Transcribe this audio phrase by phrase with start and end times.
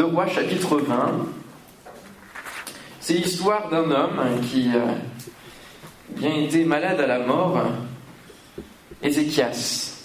[0.00, 1.26] de Rois chapitre 20.
[3.00, 4.18] C'est l'histoire d'un homme
[4.50, 4.94] qui a
[6.18, 7.60] bien été malade à la mort,
[9.02, 9.98] Ézéchias.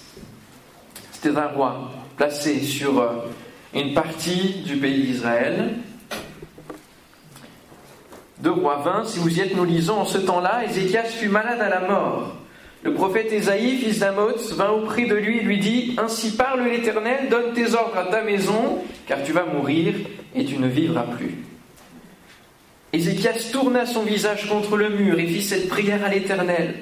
[1.13, 3.07] C'était un roi placé sur euh,
[3.73, 5.75] une partie du pays d'Israël.
[8.39, 11.61] De Roi 20, si vous y êtes, nous lisons en ce temps-là, Ézéchias fut malade
[11.61, 12.35] à la mort.
[12.85, 17.29] Le prophète Ésaïe, fils d'Amoz, vint auprès de lui et lui dit Ainsi parle l'Éternel,
[17.31, 18.77] donne tes ordres à ta maison,
[19.07, 19.95] car tu vas mourir
[20.35, 21.33] et tu ne vivras plus.
[22.93, 26.75] Ézéchias tourna son visage contre le mur et fit cette prière à l'Éternel.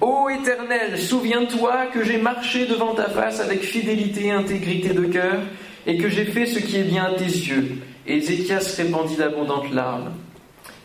[0.00, 5.40] Ô Éternel, souviens-toi que j'ai marché devant ta face avec fidélité et intégrité de cœur,
[5.86, 7.72] et que j'ai fait ce qui est bien à tes yeux.
[8.06, 10.12] Et Ézéchias répandit d'abondantes larmes.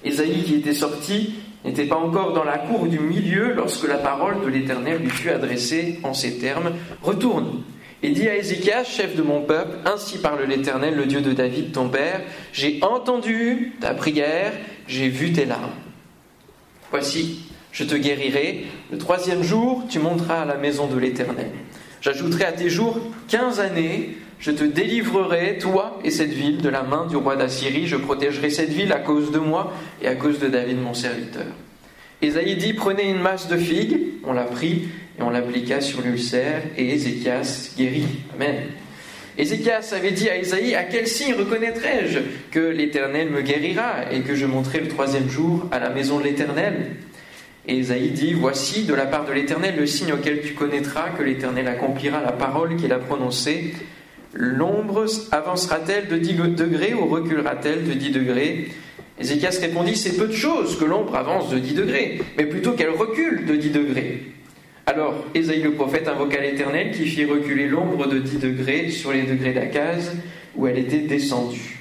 [0.04, 4.42] Ésaïe, qui était sorti, n'était pas encore dans la cour du milieu lorsque la parole
[4.42, 7.64] de l'Éternel lui fut adressée en ces termes Retourne
[8.04, 11.72] et dis à Ézéchias, chef de mon peuple, Ainsi parle l'Éternel, le Dieu de David,
[11.72, 12.22] ton père
[12.54, 14.54] J'ai entendu ta prière,
[14.88, 15.72] j'ai vu tes larmes.
[16.92, 18.66] Voici, je te guérirai.
[18.92, 21.50] Le troisième jour, tu monteras à la maison de l'Éternel.
[22.02, 24.16] J'ajouterai à tes jours quinze années.
[24.40, 27.88] Je te délivrerai, toi et cette ville, de la main du roi d'Assyrie.
[27.88, 31.48] Je protégerai cette ville à cause de moi et à cause de David, mon serviteur.
[32.22, 34.00] Ésaïe dit Prenez une masse de figues.
[34.24, 38.08] On l'a pris et on l'appliqua sur l'ulcère, et Ézéchias guérit.
[38.36, 38.56] Amen.
[39.38, 42.20] Ézéchias avait dit à Ésaïe À quel signe reconnaîtrai-je
[42.52, 46.24] que l'Éternel me guérira et que je monterai le troisième jour à la maison de
[46.24, 46.96] l'Éternel?
[47.68, 51.24] Et Esaïe dit, Voici de la part de l'Éternel le signe auquel tu connaîtras que
[51.24, 53.74] l'Éternel accomplira la parole qu'il a prononcée.
[54.36, 58.68] L'ombre avancera-t-elle de 10 degrés ou reculera-t-elle de 10 degrés?
[59.18, 62.90] Ézéchias répondit, C'est peu de choses que l'ombre avance de 10 degrés, mais plutôt qu'elle
[62.90, 64.24] recule de 10 degrés.
[64.86, 69.24] Alors Ésaïe le prophète invoqua l'Éternel qui fit reculer l'ombre de 10 degrés sur les
[69.24, 70.12] degrés d'Akaz
[70.56, 71.80] où elle était descendue.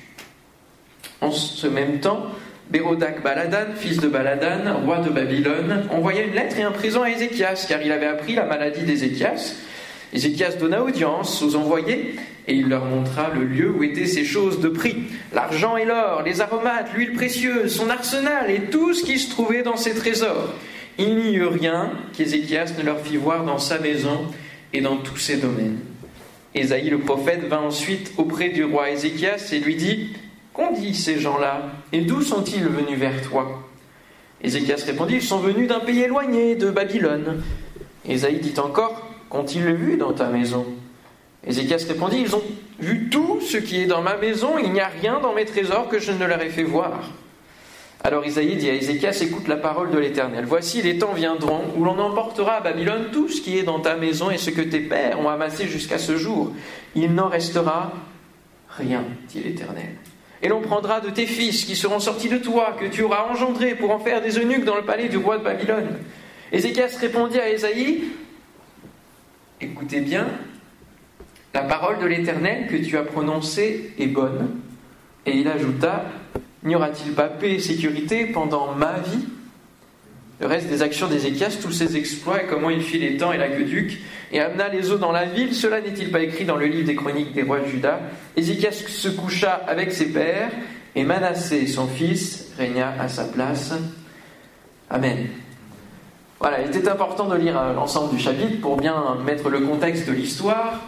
[1.21, 2.27] En ce même temps,
[2.71, 7.11] Bérodak Baladan, fils de Baladan, roi de Babylone, envoya une lettre et un présent à
[7.11, 9.55] Ézéchias, car il avait appris la maladie d'Ézéchias.
[10.15, 12.15] Ézéchias donna audience aux envoyés,
[12.47, 14.95] et il leur montra le lieu où étaient ces choses de prix,
[15.33, 19.63] l'argent et l'or, les aromates, l'huile précieuse, son arsenal et tout ce qui se trouvait
[19.63, 20.55] dans ses trésors.
[20.99, 24.27] Il n'y eut rien qu'Ézéchias ne leur fit voir dans sa maison
[24.73, 25.81] et dans tous ses domaines.
[26.55, 30.11] Ésaïe le prophète vint ensuite auprès du roi Ézéchias et lui dit
[30.53, 33.69] Qu'ont dit ces gens-là Et d'où sont-ils venus vers toi?
[34.41, 37.43] Ézéchias répondit Ils sont venus d'un pays éloigné, de Babylone.
[38.09, 40.65] Ésaïe dit encore Qu'ont-ils vu dans ta maison
[41.45, 42.43] Ézéchias répondit Ils ont
[42.79, 45.89] vu tout ce qui est dans ma maison, il n'y a rien dans mes trésors
[45.89, 47.11] que je ne leur ai fait voir.
[48.05, 50.45] Alors Isaïe dit à Ézéchias Écoute la parole de l'Éternel.
[50.47, 53.97] Voici les temps viendront où l'on emportera à Babylone tout ce qui est dans ta
[53.97, 56.53] maison et ce que tes pères ont amassé jusqu'à ce jour.
[56.95, 57.93] Il n'en restera
[58.69, 59.97] rien, dit l'Éternel.
[60.43, 63.75] Et l'on prendra de tes fils qui seront sortis de toi, que tu auras engendrés
[63.75, 65.89] pour en faire des eunuques dans le palais du roi de Babylone.
[66.53, 68.05] Ézéchias répondit à Ésaïe
[69.65, 70.27] Écoutez bien,
[71.55, 74.61] la parole de l'Éternel que tu as prononcée est bonne.
[75.25, 76.05] Et il ajouta
[76.65, 79.25] N'y aura-t-il pas paix et sécurité pendant ma vie?
[80.41, 83.39] Le reste des actions d'Ézéchias, tous ses exploits et comment il fit les temps et
[83.39, 84.01] l'aqueduc,
[84.33, 86.95] et amena les eaux dans la ville, cela n'est-il pas écrit dans le livre des
[86.95, 88.01] chroniques des rois de Juda?
[88.37, 90.51] Ézéchias se coucha avec ses pères,
[90.95, 93.73] et Manassé, son fils, régna à sa place.
[94.91, 95.29] Amen.
[96.41, 100.07] Voilà, il était important de lire euh, l'ensemble du chapitre pour bien mettre le contexte
[100.07, 100.81] de l'histoire.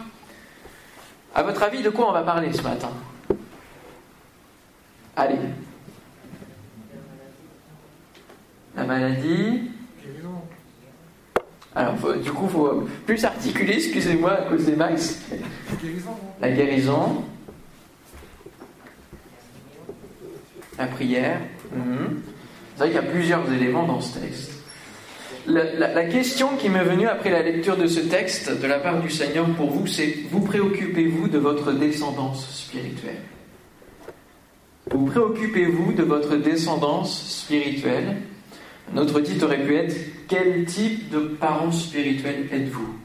[1.33, 2.89] À votre avis, de quoi on va parler ce matin?
[5.15, 5.37] Allez.
[8.75, 9.71] La maladie.
[11.75, 11.93] Alors,
[12.23, 15.21] du coup, faut plus articuler, excusez-moi, à cause des max.
[16.41, 17.23] La guérison.
[20.77, 21.39] La prière.
[21.71, 22.21] Mhm.
[22.73, 24.56] C'est vrai qu'il y a plusieurs éléments dans ce texte.
[25.47, 29.09] La, question qui m'est venue après la lecture de ce texte de la part du
[29.09, 33.21] Seigneur pour vous, c'est vous préoccupez-vous de votre descendance spirituelle?
[34.91, 38.17] Vous préoccupez-vous de votre descendance spirituelle?
[38.93, 39.95] Notre titre aurait pu être
[40.27, 42.95] Quel type de parents spirituels êtes-vous?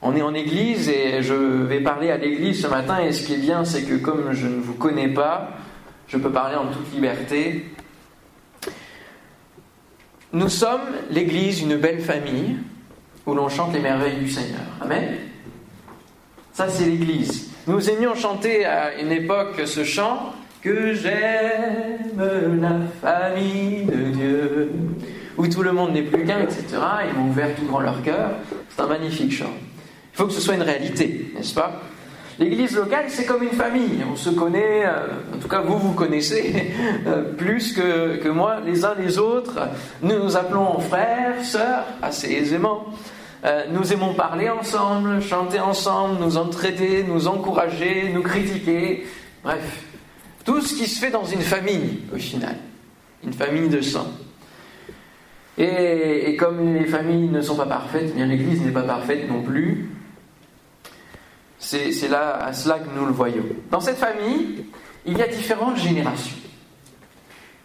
[0.00, 3.34] On est en église et je vais parler à l'église ce matin et ce qui
[3.34, 5.58] est bien c'est que comme je ne vous connais pas,
[6.06, 7.66] je peux parler en toute liberté.
[10.32, 10.80] Nous sommes
[11.10, 12.56] l'église, une belle famille
[13.24, 14.60] où l'on chante les merveilles du Seigneur.
[14.80, 15.16] Amen.
[16.52, 17.50] Ça c'est l'église.
[17.66, 24.72] Nous aimions chanter à une époque ce chant que j'aime la famille de Dieu,
[25.38, 26.64] où tout le monde n'est plus qu'un, etc.
[27.08, 28.32] Ils m'ont ouvert tout grand leur cœur.
[28.68, 29.52] C'est un magnifique chant.
[30.12, 31.80] Il faut que ce soit une réalité, n'est-ce pas?
[32.38, 34.04] L'église locale, c'est comme une famille.
[34.10, 36.72] On se connaît, euh, en tout cas vous, vous connaissez
[37.06, 39.58] euh, plus que, que moi les uns les autres.
[40.02, 42.86] Nous nous appelons frères, sœurs, assez aisément.
[43.44, 49.06] Euh, nous aimons parler ensemble, chanter ensemble, nous entraider, nous encourager, nous critiquer.
[49.42, 49.84] Bref,
[50.44, 52.56] tout ce qui se fait dans une famille, au final.
[53.24, 54.06] Une famille de sang.
[55.56, 59.90] Et, comme les familles ne sont pas parfaites, bien l'Église n'est pas parfaite non plus.
[61.58, 63.44] C'est là à cela que nous le voyons.
[63.70, 64.64] Dans cette famille,
[65.06, 66.36] il y a différentes générations.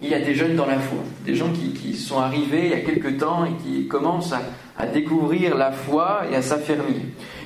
[0.01, 2.73] Il y a des jeunes dans la foi, des gens qui, sont arrivés il y
[2.73, 6.97] a quelque temps et qui commencent à, découvrir la foi et à s'affermir.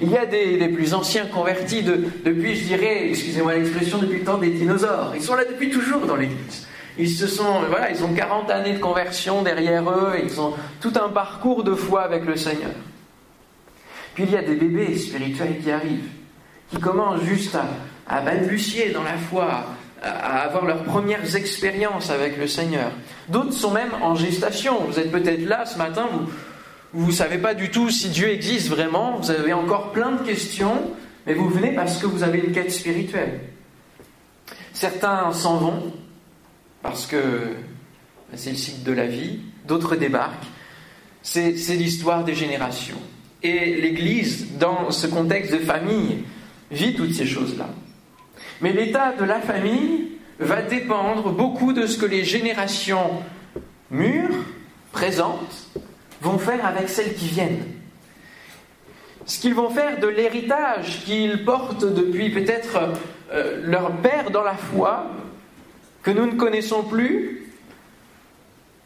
[0.02, 4.40] Il y a des, plus anciens convertis depuis, je dirais, excusez-moi l'expression, depuis le temps
[4.40, 5.14] des dinosaures.
[5.16, 6.68] Ils sont là depuis toujours dans l'Église.
[6.98, 10.54] Ils se sont, voilà, ils ont 40 années de conversion derrière eux, et ils ont
[10.82, 12.72] tout un parcours de foi avec le Seigneur.
[14.16, 16.10] Puis il y a des bébés spirituels qui arrivent
[16.70, 17.58] qui commencent juste
[18.08, 19.66] à, balbutier dans la foi,
[20.02, 22.92] à avoir leurs premières expériences avec le Seigneur.
[23.30, 24.84] D'autres sont même en gestation.
[24.86, 26.08] Vous êtes peut-être là ce matin,
[26.94, 30.24] vous ne savez pas du tout si Dieu existe vraiment, vous avez encore plein de
[30.24, 30.92] questions,
[31.26, 33.42] mais vous venez parce que vous avez une quête spirituelle.
[34.74, 35.94] Certains s'en vont
[36.82, 37.56] parce que
[38.36, 40.48] c'est le cycle de la vie, d'autres débarquent.
[41.24, 43.02] C'est l'histoire des générations.
[43.44, 46.24] Et l'Église, dans ce contexte de famille,
[46.72, 47.70] vit toutes ces choses-là.
[48.62, 53.22] Mais l'état de la famille va dépendre beaucoup de ce que les générations
[53.90, 54.46] mûres,
[54.92, 55.70] présentes,
[56.22, 57.64] vont faire avec celles qui viennent.
[59.26, 62.78] Ce qu'ils vont faire de l'héritage qu'ils portent depuis peut-être
[63.32, 65.12] euh, leur père dans la foi,
[66.02, 67.48] que nous ne connaissons plus,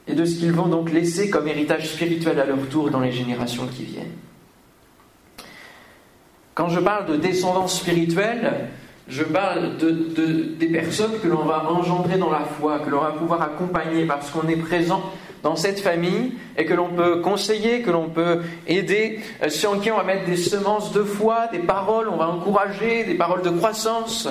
[0.08, 3.12] et de ce qu'ils vont donc laisser comme héritage spirituel à leur tour dans les
[3.12, 4.14] générations qui viennent.
[6.54, 8.68] Quand je parle de descendance spirituelle,
[9.08, 9.92] je parle de,
[10.60, 14.30] des personnes que l'on va engendrer dans la foi, que l'on va pouvoir accompagner parce
[14.32, 15.02] qu'on est présent
[15.44, 19.92] dans cette famille et que l'on peut conseiller, que l'on peut aider, euh, en qui
[19.92, 23.50] on va mettre des semences de foi, des paroles, on va encourager, des paroles de
[23.50, 24.28] croissance.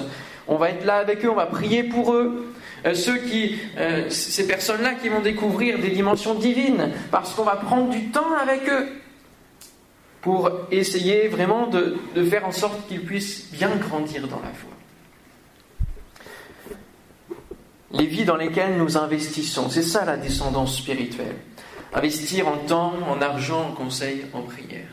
[0.47, 2.53] On va être là avec eux, on va prier pour eux.
[2.87, 7.57] Euh, ceux qui, euh, ces personnes-là qui vont découvrir des dimensions divines, parce qu'on va
[7.57, 9.00] prendre du temps avec eux
[10.21, 11.97] pour essayer vraiment de,
[12.29, 14.71] faire en sorte qu'ils puissent bien grandir dans la foi.
[17.93, 21.37] Les vies dans lesquelles nous investissons, c'est ça la descendance spirituelle.
[21.93, 24.87] Investir en temps, en argent, en conseil, en prière.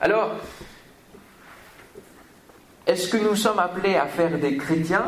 [0.00, 0.32] Alors,
[2.86, 5.06] est-ce que nous sommes appelés à faire des chrétiens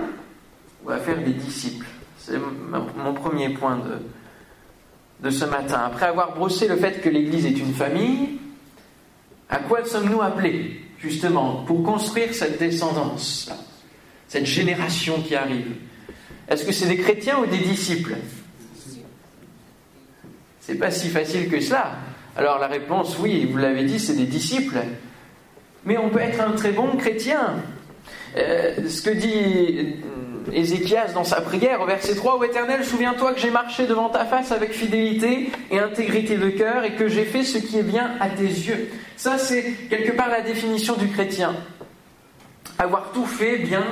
[0.85, 1.87] ou à faire des disciples?
[2.19, 5.83] C'est mon premier point de, de ce matin.
[5.87, 8.39] Après avoir brossé le fait que l'Église est une famille,
[9.49, 13.51] à quoi sommes-nous appelés, justement, pour construire cette descendance,
[14.29, 15.77] cette génération qui arrive?
[16.49, 18.17] Est-ce que c'est des chrétiens ou des disciples?
[20.61, 21.99] C'est pas si facile que cela.
[22.37, 24.79] Alors la réponse, oui, vous l'avez dit, c'est des disciples.
[25.85, 27.57] Mais on peut être un très bon chrétien.
[28.37, 29.97] Euh, ce que dit
[30.53, 34.25] Ézéchias dans sa prière au verset 3, Ô Éternel, souviens-toi que j'ai marché devant ta
[34.25, 38.13] face avec fidélité et intégrité de cœur et que j'ai fait ce qui est bien
[38.21, 38.91] à tes yeux.
[39.17, 41.55] Ça, c'est quelque part la définition du chrétien.
[42.79, 43.85] Avoir tout fait bien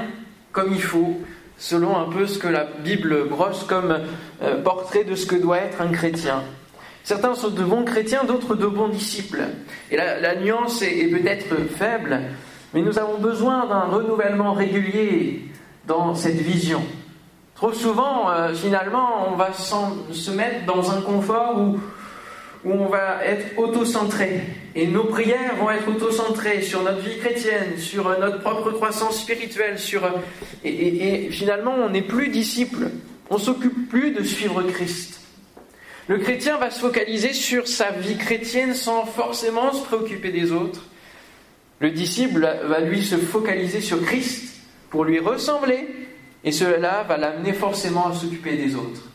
[0.52, 1.20] comme il faut,
[1.56, 3.98] selon un peu ce que la Bible brosse comme
[4.42, 6.42] euh, portrait de ce que doit être un chrétien.
[7.04, 9.42] Certains sont de bons chrétiens, d'autres de bons disciples.
[9.90, 12.20] Et la, nuance est peut-être faible,
[12.74, 15.42] mais nous avons besoin d'un renouvellement régulier
[15.86, 16.82] dans cette vision.
[17.54, 21.78] Trop souvent, euh, finalement, on va se mettre dans un confort où,
[22.64, 24.42] où on va être auto-centré.
[24.74, 29.78] Et nos prières vont être auto-centrées sur notre vie chrétienne, sur notre propre croissance spirituelle,
[29.78, 30.02] sur...
[30.64, 32.90] Et, et finalement, on n'est plus disciple.
[33.30, 35.20] On s'occupe plus de suivre Christ.
[36.08, 40.82] Le chrétien va se focaliser sur sa vie chrétienne sans forcément se préoccuper des autres.
[41.78, 44.51] Le disciple va lui se focaliser sur Christ
[44.92, 45.88] pour lui ressembler,
[46.44, 49.08] et cela va l'amener forcément à s'occuper des autres.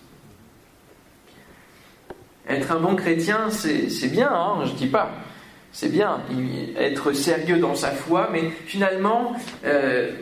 [2.49, 5.11] Être un bon chrétien, c'est bien, hein, je ne dis pas.
[5.71, 6.21] C'est bien,
[6.77, 10.13] être sérieux dans sa foi, mais finalement, euh,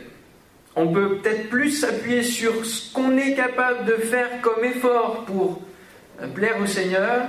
[0.74, 5.62] on peut peut-être plus s'appuyer sur ce qu'on est capable de faire comme effort pour
[6.20, 7.28] euh, plaire au Seigneur,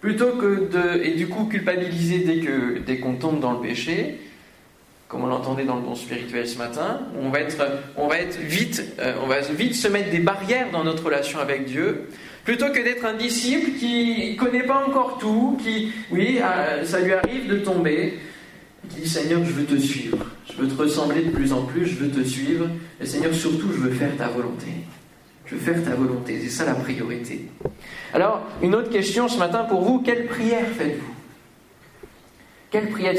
[0.00, 4.18] plutôt que de, et du coup culpabiliser dès que dès qu'on tombe dans le péché,
[5.08, 7.56] comme on l'entendait dans le don spirituel ce matin, on va être,
[7.96, 11.38] on va être vite, euh, on va vite se mettre des barrières dans notre relation
[11.38, 12.08] avec Dieu,
[12.44, 17.00] plutôt que d'être un disciple qui ne connaît pas encore tout, qui, oui, euh, ça
[17.00, 18.18] lui arrive de tomber,
[18.88, 21.62] qui dit Seigneur, je veux te suivre, je je veux te ressembler de plus en
[21.62, 22.66] plus, je veux te suivre.
[23.00, 24.68] Et Seigneur, surtout, je veux faire ta volonté.
[25.44, 26.40] Je veux faire ta volonté.
[26.42, 27.46] C'est ça la priorité.
[28.14, 30.00] Alors, une autre question ce matin pour vous.
[30.00, 31.14] Quelle prière faites-vous?
[32.70, 33.14] Quelle prière,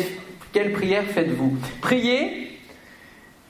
[0.52, 1.58] quelle prière faites-vous?
[1.82, 2.60] Priez,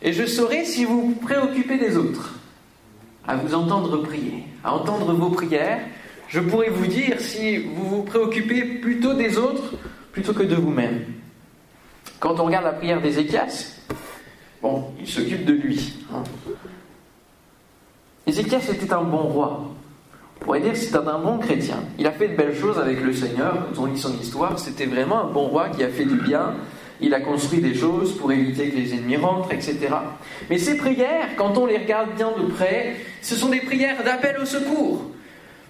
[0.01, 2.35] et je saurai si vous vous préoccupez des autres.
[3.27, 5.79] À vous entendre prier, à entendre vos prières,
[6.27, 9.73] je pourrais vous dire si vous vous préoccupez plutôt des autres
[10.11, 11.05] plutôt que de vous-même.
[12.19, 13.75] Quand on regarde la prière d'Ézéchias,
[14.61, 15.93] bon, il s'occupe de lui.
[16.13, 16.23] Hein.
[18.25, 19.71] Ézéchias était un bon roi.
[20.39, 21.77] On pourrait dire que c'était un bon chrétien.
[21.97, 23.67] Il a fait de belles choses avec le Seigneur.
[23.75, 26.53] Quand on lit son histoire, c'était vraiment un bon roi qui a fait du bien.
[26.99, 29.77] Il a construit des choses pour éviter que les ennemis rentrent, etc.
[30.49, 34.37] Mais ces prières, quand on les regarde bien de près, ce sont des prières d'appel
[34.41, 35.11] au secours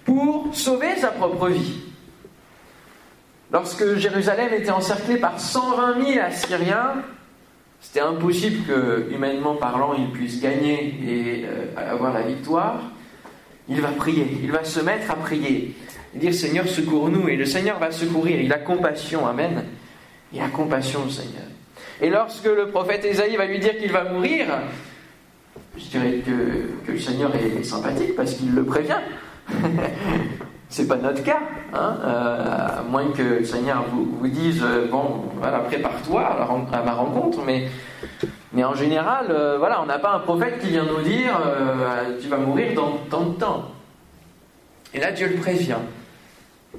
[0.04, 1.80] pour sauver sa propre vie.
[3.52, 7.02] Lorsque Jérusalem était encerclée par 120 000 Assyriens,
[7.80, 12.80] c'était impossible que, humainement parlant, il puisse gagner et euh, avoir la victoire.
[13.68, 15.74] Il va prier, il va se mettre à prier,
[16.14, 17.28] dire Seigneur, secours-nous.
[17.28, 19.64] Et le Seigneur va secourir, il a compassion, Amen.
[20.32, 21.44] Il a compassion, Seigneur.
[22.00, 24.46] Et lorsque le prophète Ésaïe va lui dire qu'il va mourir,
[25.76, 29.00] je dirais que, le Seigneur est sympathique parce qu'il le prévient.
[30.70, 31.40] C'est pas notre cas,
[31.72, 36.82] hein euh, à moins que le Seigneur vous, vous dise euh, bon, voilà, prépare-toi à,
[36.82, 37.68] ma rencontre, mais,
[38.52, 41.40] mais en général, euh, voilà, on n'a pas un prophète qui vient nous dire
[42.20, 43.70] tu vas mourir dans tant de temps.
[44.92, 45.78] Et là, Dieu le prévient.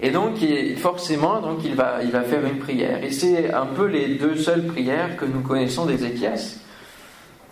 [0.01, 0.37] Et donc,
[0.77, 3.03] forcément, donc, il, va, il va faire une prière.
[3.03, 6.57] Et c'est un peu les deux seules prières que nous connaissons d'Ézéchias.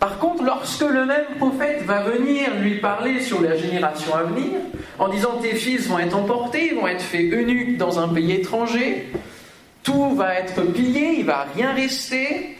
[0.00, 4.52] Par contre, lorsque le même prophète va venir lui parler sur la génération à venir,
[4.98, 9.08] en disant tes fils vont être emportés, vont être faits eunuques dans un pays étranger,
[9.82, 12.56] tout va être pillé, il va rien rester.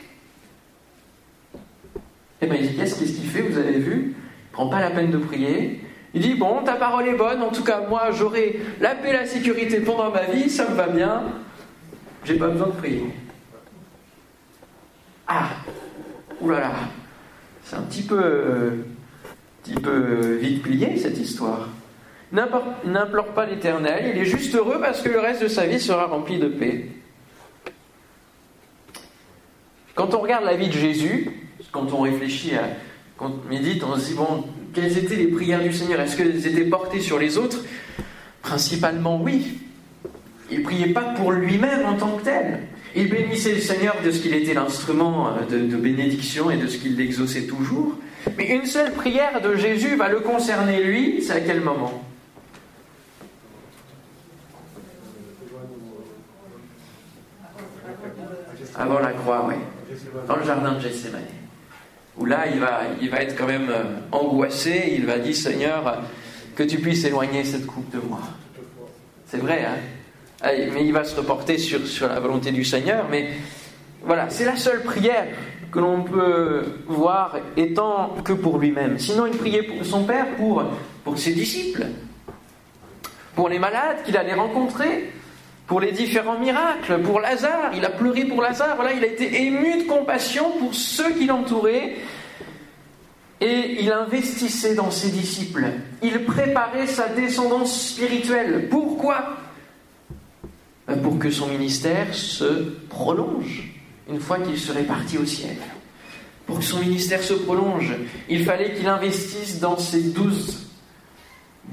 [2.40, 3.42] Eh bien, dit qu'est-ce qu'il fait?
[3.42, 4.14] Vous avez vu?
[4.16, 5.80] Il prend pas la peine de prier.
[6.14, 7.42] Il dit bon, ta parole est bonne.
[7.42, 10.48] En tout cas, moi, j'aurai la paix, la sécurité pendant ma vie.
[10.48, 11.22] Ça me va bien.
[12.24, 13.04] J'ai pas besoin de prier.
[15.26, 15.50] Ah,
[16.40, 16.72] oulala.
[17.62, 18.84] C'est un petit peu,
[19.62, 21.68] petit peu vite plié cette histoire.
[22.32, 26.06] N'implore pas l'Éternel, il est juste heureux parce que le reste de sa vie sera
[26.06, 26.86] rempli de paix.
[29.94, 31.30] Quand on regarde la vie de Jésus,
[31.72, 32.52] quand on réfléchit,
[33.16, 34.44] quand on médite, on se dit, bon,
[34.78, 36.00] quelles étaient les prières du Seigneur?
[36.00, 37.58] Est-ce qu'elles étaient portées sur les autres?
[38.42, 39.58] Principalement oui.
[40.50, 42.60] Il ne priait pas pour lui-même en tant que tel.
[42.94, 46.78] Il bénissait le Seigneur de ce qu'il était l'instrument euh, de, bénédiction et de ce
[46.78, 47.94] qu'il l'exauçait toujours.
[48.36, 52.02] Mais une seule prière de Jésus va le concerner lui, c'est à quel moment?
[58.76, 59.54] Avant la croix, oui.
[60.26, 61.37] Dans le jardin de Gethsemane.
[62.18, 64.94] Où là, il va, il va être quand même euh, angoissé.
[64.96, 66.02] Il va dire Seigneur,
[66.56, 68.20] que tu puisses éloigner cette coupe de moi.
[69.26, 69.76] C'est vrai, hein
[70.42, 73.06] mais il va se reporter sur, sur la volonté du Seigneur.
[73.10, 73.28] Mais
[74.02, 75.26] voilà, c'est la seule prière
[75.70, 78.98] que l'on peut voir étant que pour lui-même.
[78.98, 80.62] Sinon, il priait pour son Père, pour,
[81.04, 81.86] pour ses disciples,
[83.34, 85.10] pour les malades qu'il allait rencontrer,
[85.68, 87.72] pour les différents miracles, pour Lazare.
[87.76, 88.74] Il a pleuré pour Lazare.
[88.74, 91.96] Voilà, il a été ému de compassion pour ceux qui l'entouraient.
[93.40, 95.66] Et il investissait dans ses disciples.
[96.02, 98.68] Il préparait sa descendance spirituelle.
[98.70, 99.36] Pourquoi?
[100.88, 103.70] Euh, pour que son ministère se prolonge
[104.08, 105.56] une fois qu'il serait parti au ciel.
[106.46, 107.92] Pour que son ministère se prolonge,
[108.30, 110.67] il fallait qu'il investisse dans ces douze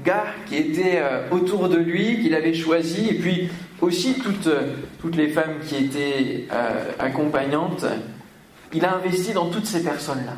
[0.04, 3.48] gars qui étaient euh, autour de lui, qu'il avait choisis, et puis
[3.80, 4.48] aussi toutes,
[5.00, 7.84] toutes les femmes qui étaient euh, accompagnantes.
[8.72, 10.34] Il a investi dans toutes ces personnes-là.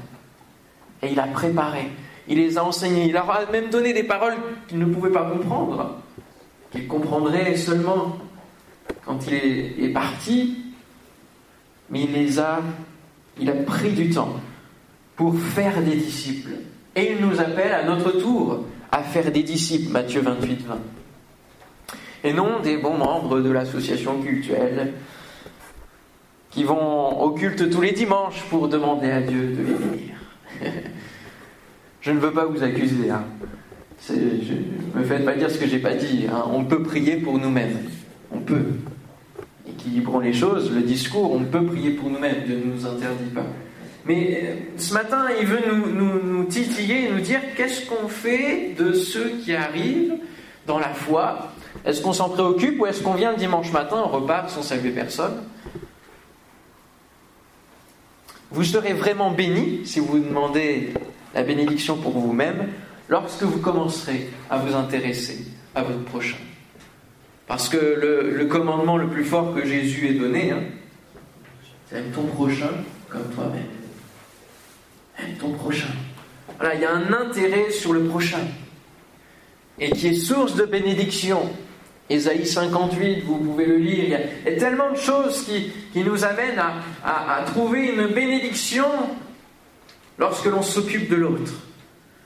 [1.03, 1.91] Et il a préparé,
[2.27, 4.35] il les a enseignés, il leur a même donné des paroles
[4.67, 6.01] qu'ils ne pouvaient pas comprendre,
[6.73, 8.19] qu'ils comprendraient seulement
[9.05, 10.65] quand il est, parti,
[11.89, 12.61] mais il les a,
[13.41, 14.35] il a pris du temps
[15.17, 16.51] pour faire des disciples.
[16.97, 20.79] Et il nous appelle à notre tour à faire des disciples, Matthieu 28, 20.
[22.25, 24.95] Et non des bons membres de l'association cultuelle
[26.51, 30.15] qui vont au culte tous les dimanches pour demander à Dieu de les bénir.
[32.01, 33.11] je ne veux pas vous accuser.
[33.11, 33.25] Hein.
[34.11, 36.27] Ne me faites pas dire ce que j'ai pas dit.
[36.31, 36.45] Hein.
[36.53, 37.79] On peut prier pour nous-mêmes.
[38.33, 38.65] On peut
[39.79, 43.47] équilibrons les choses, le discours, on peut prier pour nous-mêmes, Dieu ne nous interdit pas.
[44.05, 45.61] Mais euh, ce matin, il veut
[45.93, 50.15] nous, titiller et nous dire qu'est-ce qu'on fait de ceux qui arrivent
[50.67, 51.53] dans la foi
[51.85, 54.91] Est-ce qu'on s'en préoccupe ou est-ce qu'on vient le dimanche matin, on repart sans saluer
[54.91, 55.43] personne?
[58.51, 60.95] Vous serez vraiment béni si vous demandez
[61.35, 62.69] la bénédiction pour vous-même
[63.09, 66.39] lorsque vous commencerez à vous intéresser à votre prochain.
[67.47, 70.63] Parce que le, commandement le plus fort que Jésus ait donné, hein,
[71.87, 72.71] c'est aime ton prochain
[73.09, 73.78] comme toi-même.
[75.19, 75.89] Aime ton prochain.
[76.59, 78.41] Voilà, il y a un intérêt sur le prochain
[79.81, 81.51] et qui est source de bénédiction.
[82.11, 84.05] Ésaïe 58, vous pouvez le lire.
[84.05, 86.61] Il y a, tellement de choses qui, nous amènent
[87.05, 88.87] à, trouver une bénédiction
[90.19, 91.53] lorsque l'on s'occupe de l'autre.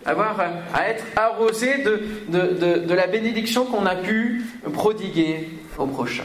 [0.04, 0.40] Avoir
[0.72, 6.24] à être arrosé de, de la bénédiction qu'on a pu prodiguer au prochain.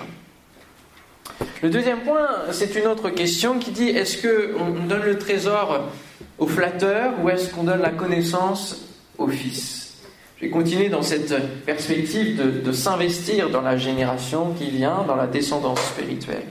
[1.62, 5.90] Le deuxième point, c'est une autre question qui dit est-ce qu'on donne le trésor
[6.38, 8.86] au flatteur ou est-ce qu'on donne la connaissance
[9.18, 9.96] au fils?
[10.38, 11.34] Je vais continuer dans cette
[11.66, 16.44] perspective de, s'investir dans la génération qui vient, dans la descendance spirituelle.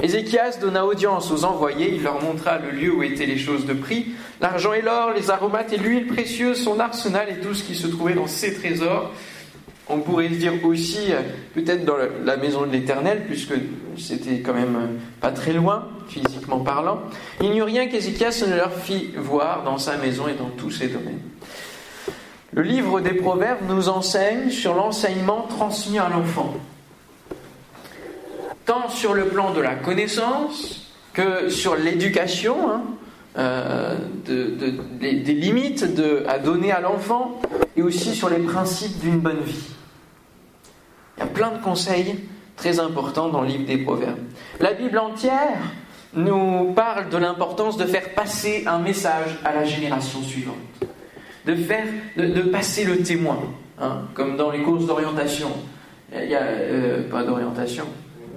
[0.00, 3.72] Ézéchias donna audience aux envoyés, il leur montra le lieu où étaient les choses de
[3.72, 4.08] prix,
[4.42, 7.86] l'argent et l'or, les aromates et l'huile précieuse, son arsenal et tout ce qui se
[7.86, 9.10] trouvait dans ses trésors.
[9.88, 11.08] On pourrait le dire aussi
[11.54, 13.54] peut-être dans la maison de l'Éternel, puisque
[13.98, 17.00] c'était quand même pas très loin, physiquement parlant.
[17.40, 20.70] Il n'y eut rien qu'Ézéchias ne leur fit voir dans sa maison et dans tous
[20.70, 21.20] ses domaines.
[22.52, 26.54] Le livre des Proverbes nous enseigne sur l'enseignement transmis à l'enfant,
[28.64, 32.82] tant sur le plan de la connaissance que sur l'éducation, hein,
[33.38, 35.84] euh, des, limites
[36.26, 37.40] à donner à l'enfant,
[37.76, 39.68] et aussi sur les principes d'une bonne vie.
[41.16, 42.16] Il y a plein de conseils
[42.58, 44.18] très importants dans le livre des Proverbes.
[44.60, 45.58] La Bible entière
[46.12, 50.56] nous parle de l'importance de faire passer un message à la génération suivante
[51.48, 51.86] de faire,
[52.16, 53.38] de, passer le témoin,
[53.80, 55.48] hein, comme dans les courses d'orientation.
[56.12, 57.86] Il y a, euh, pas d'orientation,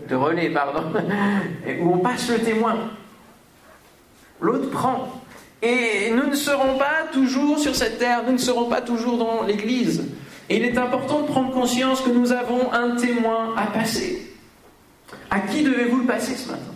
[0.10, 0.84] de relais, pardon,
[1.82, 2.76] où on passe le témoin.
[4.40, 5.22] L'autre prend.
[5.62, 9.44] Et nous ne serons pas toujours sur cette terre, nous ne serons pas toujours dans
[9.44, 10.06] l'Église.
[10.52, 14.34] Et il est important de prendre conscience que nous avons un témoin à passer.
[15.30, 16.74] À qui devez-vous le passer ce matin?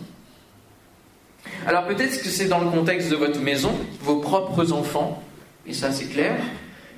[1.66, 5.22] Alors peut-être que c'est dans le contexte de votre maison, vos propres enfants,
[5.66, 6.38] et ça c'est clair,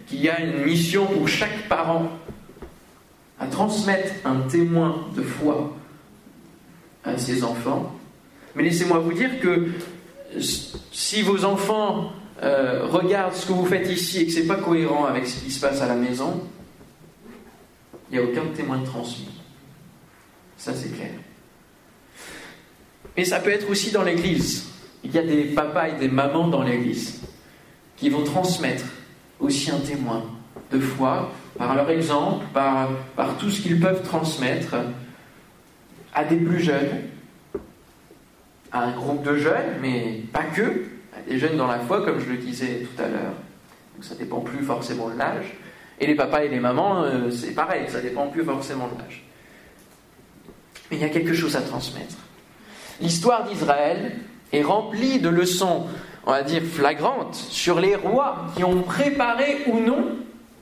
[0.06, 2.10] qu'il y a une mission pour chaque parent
[3.40, 5.76] à transmettre un témoin de foi
[7.02, 7.92] à ses enfants.
[8.54, 9.66] Mais laissez-moi vous dire que
[10.92, 12.12] si vos enfants
[12.44, 15.42] euh, regardent ce que vous faites ici et que ce n'est pas cohérent avec ce
[15.42, 16.40] qui se passe à la maison,
[18.10, 19.28] il n'y a aucun témoin transmis.
[20.56, 21.12] Ça c'est clair.
[23.16, 24.70] Mais ça peut être aussi dans l'église.
[25.04, 27.20] Il y a des papas et des mamans dans l'église
[27.96, 28.84] qui vont transmettre
[29.40, 30.24] aussi un témoin
[30.70, 34.76] de foi par leur exemple, par, par tout ce qu'ils peuvent transmettre
[36.14, 37.02] à des plus jeunes,
[38.70, 40.84] à un groupe de jeunes, mais pas que,
[41.16, 43.34] à des jeunes dans la foi, comme je le disais tout à l'heure.
[43.94, 45.54] Donc ça dépend plus forcément de l'âge.
[46.00, 49.24] Et les papas et les mamans, euh, c'est pareil, ça dépend plus forcément de l'âge.
[50.90, 52.16] Mais il y a quelque chose à transmettre.
[53.00, 54.16] L'histoire d'Israël
[54.52, 55.86] est remplie de leçons
[56.28, 60.16] on va dire, flagrante sur les rois qui ont préparé ou non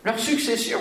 [0.04, 0.78] leur succession.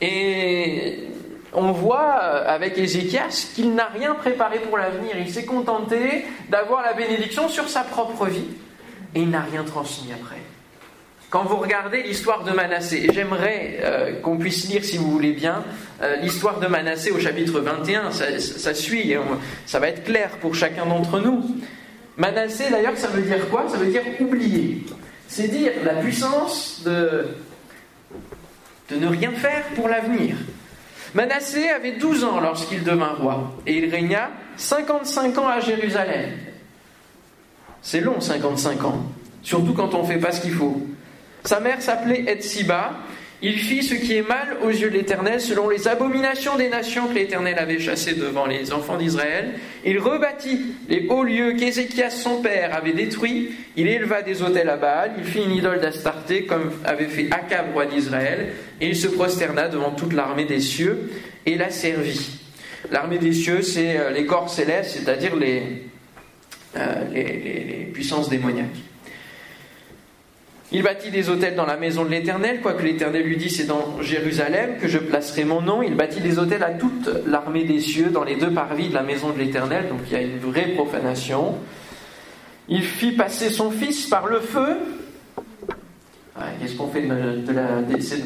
[0.00, 1.10] Et
[1.52, 5.16] on voit avec Ézéchias qu'il n'a rien préparé pour l'avenir.
[5.16, 8.48] Il s'est contenté d'avoir la bénédiction sur sa propre vie
[9.14, 10.42] et il n'a rien transmis après.
[11.34, 15.32] Quand vous regardez l'histoire de Manassé, et j'aimerais euh, qu'on puisse lire, si vous voulez
[15.32, 15.64] bien,
[16.00, 19.16] euh, l'histoire de Manassé au chapitre 21, ça, suit,
[19.66, 21.44] ça va être clair pour chacun d'entre nous.
[22.16, 23.64] Manassé, d'ailleurs, ça veut dire quoi?
[23.68, 24.86] Ça veut dire oublier.
[25.26, 27.26] C'est dire la puissance de,
[28.90, 30.36] de ne rien faire pour l'avenir.
[31.14, 36.30] Manassé avait 12 ans lorsqu'il devint roi, et il régna 55 ans à Jérusalem.
[37.82, 39.02] C'est long, 55 ans,
[39.42, 40.80] surtout quand on ne fait pas ce qu'il faut.
[41.44, 42.94] Sa mère s'appelait Etsiba,
[43.42, 47.08] il fit ce qui est mal aux yeux de l'Éternel selon les abominations des nations
[47.08, 49.50] que l'Éternel avait chassées devant les enfants d'Israël.
[49.84, 53.50] Il rebâtit les hauts lieux qu'Ézéchias son père avait détruits.
[53.76, 55.12] Il éleva des autels à Baal.
[55.18, 58.54] Il fit une idole d'Astarté comme avait fait Akab, roi d'Israël.
[58.80, 61.10] Et il se prosterna devant toute l'armée des cieux
[61.44, 62.40] et la servit.
[62.90, 68.93] L'armée des cieux, c'est euh, les corps célestes, c'est-à-dire euh, les, les puissances démoniaques.
[70.74, 74.02] Il bâtit des hôtels dans la maison de l'Éternel, quoique l'Éternel lui dit c'est dans
[74.02, 75.82] Jérusalem que je placerai mon nom.
[75.84, 79.04] Il bâtit des hôtels à toute l'armée des cieux dans les deux parvis de la
[79.04, 81.54] maison de l'Éternel, donc il y a une vraie profanation.
[82.68, 84.78] Il fit passer son fils par le feu.
[86.60, 87.80] Qu'est-ce qu'on fait de, la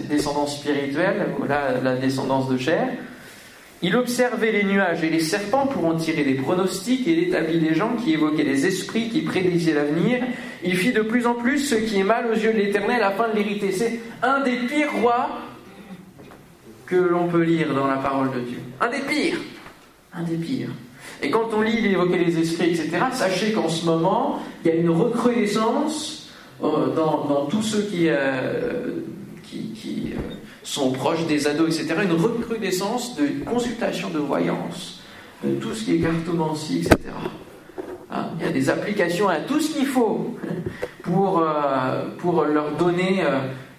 [0.09, 1.27] descendance spirituelle?
[1.39, 2.89] Ou la, la descendance de chair
[3.81, 7.75] Il observait les nuages et les serpents pour en tirer des pronostics et établit des
[7.75, 10.25] gens qui évoquaient les esprits, qui prédisaient l'avenir.
[10.65, 13.29] Il fit de plus en plus ce qui est mal aux yeux de l'Éternel afin
[13.29, 13.71] de l'hériter.
[13.71, 15.29] C'est un des pires rois
[16.87, 18.59] que l'on peut lire dans la parole de Dieu.
[18.81, 19.39] Un des pires.
[20.13, 20.71] Un des pires.
[21.23, 24.71] Et quand on lit, il évoquait les esprits, etc., sachez qu'en ce moment, il y
[24.73, 26.31] a une recrudescence
[26.63, 29.03] euh, dans, tous ceux qui, euh,
[29.43, 30.28] qui, euh,
[30.69, 35.01] sont proches des ados, etc., une recrudescence de consultation de voyance,
[35.43, 36.97] de tout ce qui est cartomancie, etc.
[38.11, 40.37] Hein, il y a des applications à tout ce qu'il faut
[41.03, 41.43] pour,
[42.19, 43.25] pour leur donner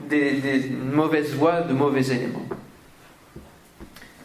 [0.09, 2.45] des, mauvaises voies, de mauvais éléments.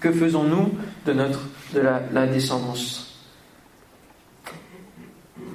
[0.00, 0.70] Que faisons-nous
[1.06, 1.40] de, notre,
[1.74, 3.04] de la descendance?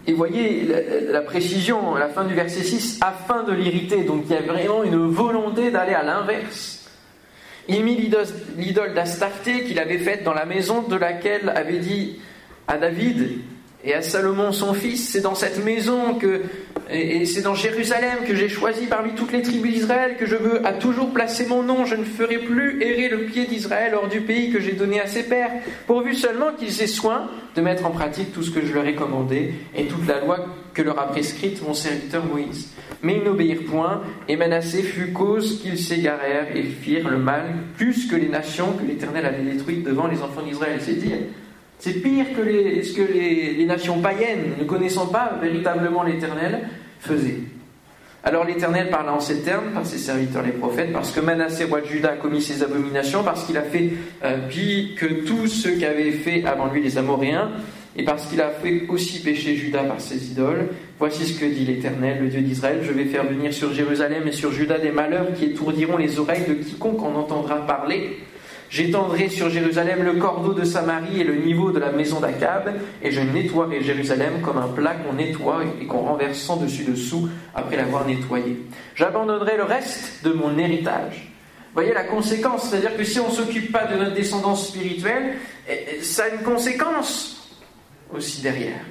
[0.10, 0.68] Et voyez
[1.12, 4.04] la, précision à la fin du verset 6, afin de l'irriter.
[4.04, 6.79] Donc il y a vraiment une volonté d'aller à l'inverse.
[7.70, 8.12] Il mit
[8.58, 12.20] l'idole d'Astarté qu'il avait faite dans la maison de laquelle avait dit
[12.68, 13.42] à David
[13.84, 16.18] et à Salomon son fils, c'est dans cette maison
[16.92, 20.66] et c'est dans Jérusalem que j'ai choisi parmi toutes les tribus d'Israël que je veux
[20.66, 21.86] à toujours placer mon nom.
[21.86, 25.08] Je ne ferai plus errer le pied d'Israël hors du pays que j'ai donné à
[25.08, 25.52] ses pères,
[25.88, 28.96] pourvu seulement qu'ils aient soin de mettre en pratique tout ce que je leur ai
[28.96, 32.70] commandé et toute la loi que leur a prescrite mon serviteur Moïse.
[33.02, 37.44] Mais ils n'obéirent point, et Manassé fut cause qu'ils s'égarèrent et firent le mal
[37.78, 40.80] plus que les nations que l'Éternel avait détruites devant les enfants d'Israël.
[40.82, 41.18] C'est dire
[41.80, 46.68] c'est pire que ce que les, nations païennes, ne connaissant pas véritablement l'Éternel,
[47.00, 47.40] faisaient.
[48.22, 51.80] Alors l'Éternel parla en ces termes par ses serviteurs les prophètes, parce que Manassé, roi
[51.80, 53.94] de Juda, a commis ses abominations, parce qu'il a fait
[54.26, 57.50] euh, pis que tous ceux qui avaient fait avant lui les Amoréens,
[57.96, 60.68] et parce qu'il a fait aussi pécher Juda par ses idoles.
[61.00, 64.32] Voici ce que dit l'Éternel, le Dieu d'Israël, je vais faire venir sur Jérusalem et
[64.34, 68.20] sur Juda des malheurs qui étourdiront les oreilles de quiconque en entendra parler
[68.70, 73.12] J'étendrai sur Jérusalem le cordeau de Samarie et le niveau de la maison d'Akab, et
[73.12, 78.06] je nettoierai Jérusalem comme un plat qu'on nettoie et qu'on renverse sans dessus-dessous après l'avoir
[78.06, 78.62] nettoyé.
[78.94, 81.34] J'abandonnerai le reste de mon héritage.
[81.74, 85.36] Voyez la conséquence, c'est-à-dire que si on ne s'occupe pas de notre descendance spirituelle,
[85.68, 87.50] eh, eh, ça a une conséquence
[88.14, 88.82] aussi derrière.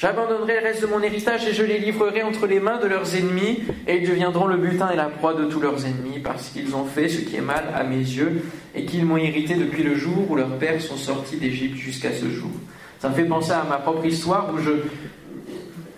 [0.00, 3.14] J'abandonnerai le reste de mon héritage et je les livrerai entre les mains de leurs
[3.16, 6.74] ennemis, et ils deviendront le butin et la proie de tous leurs ennemis, parce qu'ils
[6.74, 8.42] ont fait ce qui est mal à mes yeux,
[8.74, 12.30] et qu'ils m'ont irrité depuis le jour où leurs pères sont sortis d'Égypte jusqu'à ce
[12.30, 12.50] jour.
[12.98, 14.70] Ça me fait penser à ma propre histoire où je,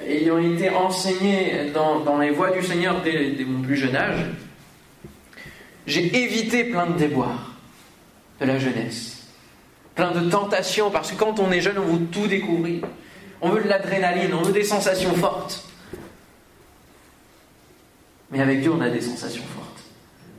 [0.05, 4.27] ayant été enseigné dans, les voies du Seigneur dès, dès mon plus jeune âge,
[5.87, 7.53] j'ai évité plein de déboires
[8.41, 9.29] de la jeunesse,
[9.95, 12.81] plein de tentations, parce que quand on est jeune, on veut tout découvrir.
[13.43, 15.65] On veut de l'adrénaline, on veut des sensations fortes.
[18.31, 19.83] Mais avec Dieu, on a des sensations fortes.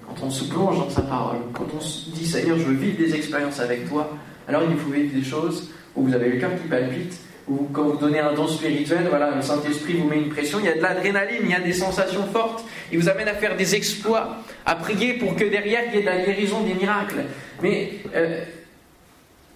[0.07, 2.97] Quand on se plonge dans sa parole, quand on se dit Seigneur, je veux vivre
[2.97, 4.09] des expériences avec toi,
[4.47, 7.83] alors il faut vivre des choses où vous avez le cœur qui palpite, où quand
[7.83, 10.75] vous donnez un don spirituel, voilà, le Saint-Esprit vous met une pression, il y a
[10.75, 14.37] de l'adrénaline, il y a des sensations fortes, il vous amène à faire des exploits,
[14.65, 17.25] à prier pour que derrière il y ait de la guérison, des miracles.
[17.61, 18.43] Mais euh,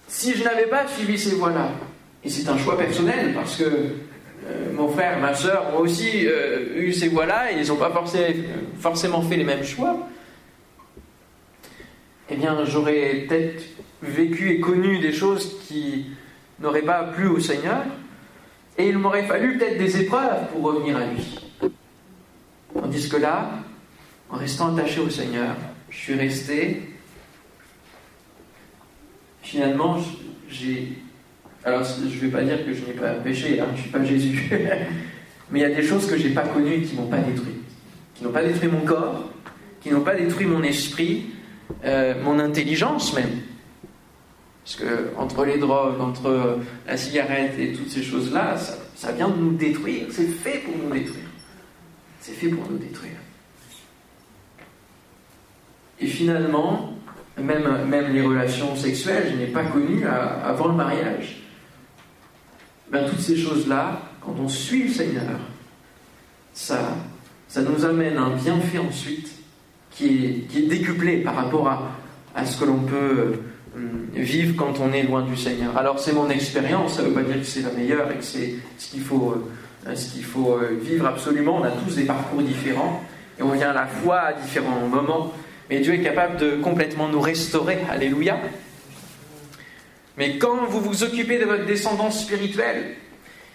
[0.06, 1.70] si je n'avais pas suivi ces voies-là,
[2.24, 6.76] et c'est un choix personnel parce que euh, mon frère, ma soeur ont aussi euh,
[6.76, 7.92] eu ces voies-là et ils n'ont pas
[8.80, 10.08] forcément fait les mêmes choix.
[12.30, 13.62] Eh bien, j'aurais peut-être
[14.02, 16.06] vécu et connu des choses qui
[16.60, 17.84] n'auraient pas plu au Seigneur
[18.76, 21.40] et il m'aurait fallu peut-être des épreuves pour revenir à lui.
[22.74, 23.50] Tandis que là,
[24.30, 25.54] en restant attaché au Seigneur,
[25.90, 26.82] je suis resté.
[29.42, 29.98] Finalement,
[30.48, 30.98] j'ai
[31.68, 33.90] alors, je ne vais pas dire que je n'ai pas péché, hein, je ne suis
[33.90, 34.50] pas Jésus.
[35.50, 37.08] Mais il y a des choses que je n'ai pas connues et qui ne m'ont
[37.08, 37.56] pas détruit.
[38.14, 39.30] Qui n'ont pas détruit mon corps,
[39.80, 41.26] qui n'ont pas détruit mon esprit,
[41.84, 43.42] euh, mon intelligence même.
[44.64, 48.56] Parce que entre les drogues, entre la cigarette et toutes ces choses-là,
[48.94, 50.06] ça, vient de nous détruire.
[50.10, 51.24] C'est fait pour nous détruire.
[52.20, 53.12] C'est fait pour nous détruire.
[56.00, 56.94] Et finalement,
[57.38, 61.47] même, les relations sexuelles, je n'ai pas connu avant le mariage.
[62.90, 65.38] Ben, toutes ces choses-là, quand on suit le Seigneur,
[66.54, 66.96] ça,
[67.46, 69.30] ça nous amène un bienfait ensuite
[69.90, 71.90] qui est, décuplé par rapport à,
[72.34, 73.34] à ce que l'on peut
[73.76, 73.80] euh,
[74.14, 75.76] vivre quand on est loin du Seigneur.
[75.76, 78.24] Alors c'est mon expérience, ça ne veut pas dire que c'est la meilleure et que
[78.24, 79.34] c'est ce qu'il faut,
[79.86, 81.56] euh, ce qu'il faut euh, vivre absolument.
[81.60, 83.02] On a tous des parcours différents
[83.38, 85.32] et on vient à la fois à différents moments.
[85.68, 87.78] Mais Dieu est capable de complètement nous restaurer.
[87.90, 88.38] Alléluia.
[90.18, 92.96] Mais quand vous vous occupez de votre descendance spirituelle,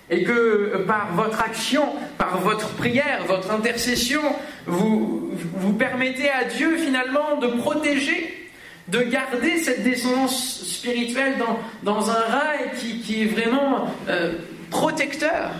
[0.09, 1.83] et que par votre action,
[2.17, 4.21] par votre prière, votre intercession,
[4.65, 5.31] vous,
[5.77, 8.49] permettez à Dieu finalement de protéger,
[8.87, 11.35] de garder cette descendance spirituelle
[11.83, 14.33] dans, un rail qui, qui est vraiment euh,
[14.69, 15.51] protecteur,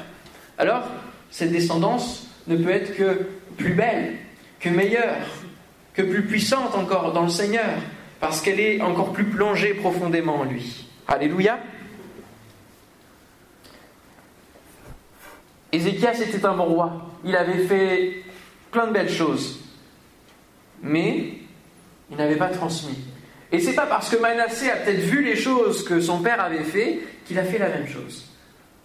[0.58, 0.84] alors
[1.32, 4.14] cette descendance ne peut être que plus belle,
[4.60, 5.26] que meilleure,
[5.94, 7.76] que plus puissante encore dans le Seigneur,
[8.20, 10.83] parce qu'elle est encore plus plongée profondément en lui.
[11.08, 11.60] Alléluia.
[15.72, 16.92] Ézéchias était un bon roi.
[17.26, 18.24] Il avait fait
[18.72, 19.60] plein de belles choses.
[20.82, 21.34] Mais
[22.12, 23.00] il n'avait pas transmis.
[23.52, 26.64] Et c'est pas parce que Manassé a peut-être vu les choses que son père avait
[26.64, 28.30] fait qu'il a fait la même chose.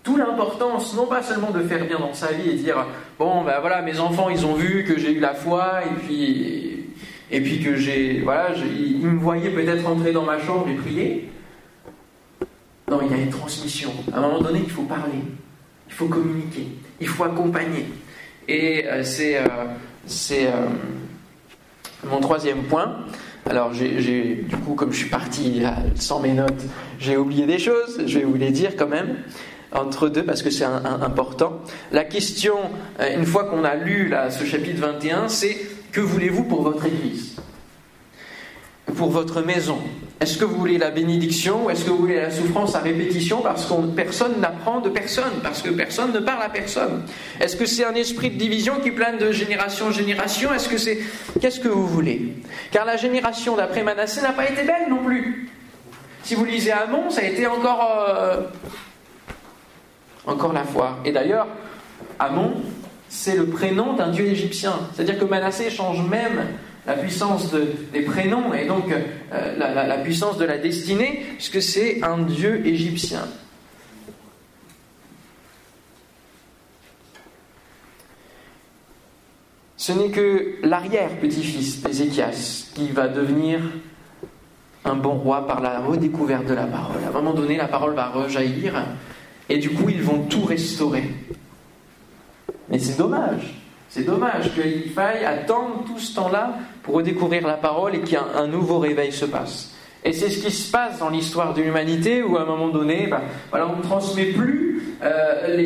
[0.02, 2.87] Tout l'importance, non pas seulement de faire bien dans sa vie et dire
[3.18, 6.87] bon ben voilà mes enfants ils ont vu que j'ai eu la foi et puis
[7.31, 11.31] et puis que j'ai voilà ils me voyaient peut-être entrer dans ma chambre et prier.
[12.90, 13.92] Non, il y a une transmission.
[14.12, 15.20] À un moment donné, il faut parler,
[15.88, 16.68] il faut communiquer,
[17.01, 17.87] il faut accompagner.
[18.48, 19.46] Et euh, c'est euh,
[20.33, 20.66] euh,
[22.09, 23.01] mon troisième point.
[23.44, 25.62] Alors, j'ai, du coup, comme je suis parti
[25.94, 26.64] sans mes notes,
[26.98, 29.16] j'ai oublié des choses, je vais vous les dire quand même,
[29.72, 31.61] entre deux, parce que c'est important.
[31.90, 32.57] La question,
[33.01, 35.57] une fois qu'on a lu ce chapitre 21, c'est
[35.92, 37.37] que voulez-vous pour votre Église?
[38.94, 39.79] Pour votre maison?
[40.20, 43.40] Est-ce que vous voulez la bénédiction ou est-ce que vous voulez la souffrance à répétition
[43.40, 47.02] parce que personne n'apprend de personne, parce que personne ne parle à personne?
[47.38, 50.52] Est-ce que c'est un esprit de division qui plane de génération en génération?
[50.52, 50.98] Est-ce que c'est...
[51.40, 52.35] Qu'est-ce que vous voulez?
[52.72, 55.50] Car la génération d'après Manassé n'a pas été belle non plus.
[56.24, 58.07] Si vous lisez Amon, ça a été encore...
[58.09, 58.40] Euh,
[60.26, 60.98] encore la foi.
[61.04, 61.46] Et d'ailleurs,
[62.18, 62.54] Amon,
[63.09, 64.72] c'est le prénom d'un dieu égyptien.
[64.92, 66.44] C'est-à-dire que Manassé change même
[66.88, 67.55] la puissance
[67.92, 73.29] des prénoms et donc euh, la, puissance de la destinée, puisque c'est un dieu égyptien.
[79.77, 83.61] Ce n'est que l'arrière-petit-fils d'Ézéchias qui va devenir
[84.87, 87.05] un bon roi par la redécouverte de la parole.
[87.05, 88.83] À un moment donné, la parole va rejaillir
[89.51, 91.05] et du coup, ils vont tout restaurer.
[92.70, 93.67] Mais c'est dommage.
[93.88, 98.79] C'est dommage qu'il faille attendre tout ce temps-là pour redécouvrir la parole et qu'un nouveau
[98.79, 99.72] réveil se passe.
[100.05, 103.09] Et c'est ce qui se passe dans l'histoire de l'humanité où à un moment donné,
[103.09, 105.57] bah, voilà, on ne transmet plus euh,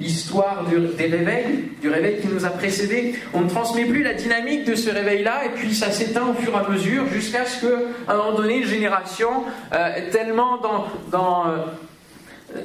[0.00, 3.14] l'histoire des réveils, du réveil qui nous a précédés.
[3.34, 6.52] On ne transmet plus la dynamique de ce réveil-là et puis ça s'éteint au fur
[6.52, 11.46] et à mesure jusqu'à ce qu'à un moment donné, une génération euh, tellement dans, dans,
[11.48, 12.60] euh,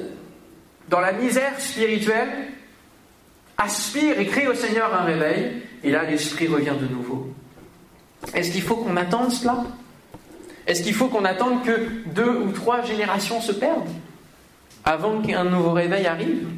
[0.88, 2.28] dans la misère spirituelle
[3.58, 7.32] aspire et crée au Seigneur un réveil, et là l'Esprit revient de nouveau.
[8.34, 9.64] Est-ce qu'il faut qu'on attende cela?
[10.66, 13.88] Est-ce qu'il faut qu'on attende que deux ou trois générations se perdent
[14.84, 16.48] avant qu'un nouveau réveil arrive?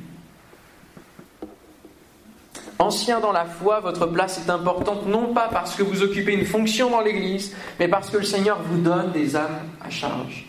[2.78, 6.46] Ancien dans la foi, votre place est importante non pas parce que vous occupez une
[6.46, 10.47] fonction dans l'Église, mais parce que le Seigneur vous donne des âmes à charge.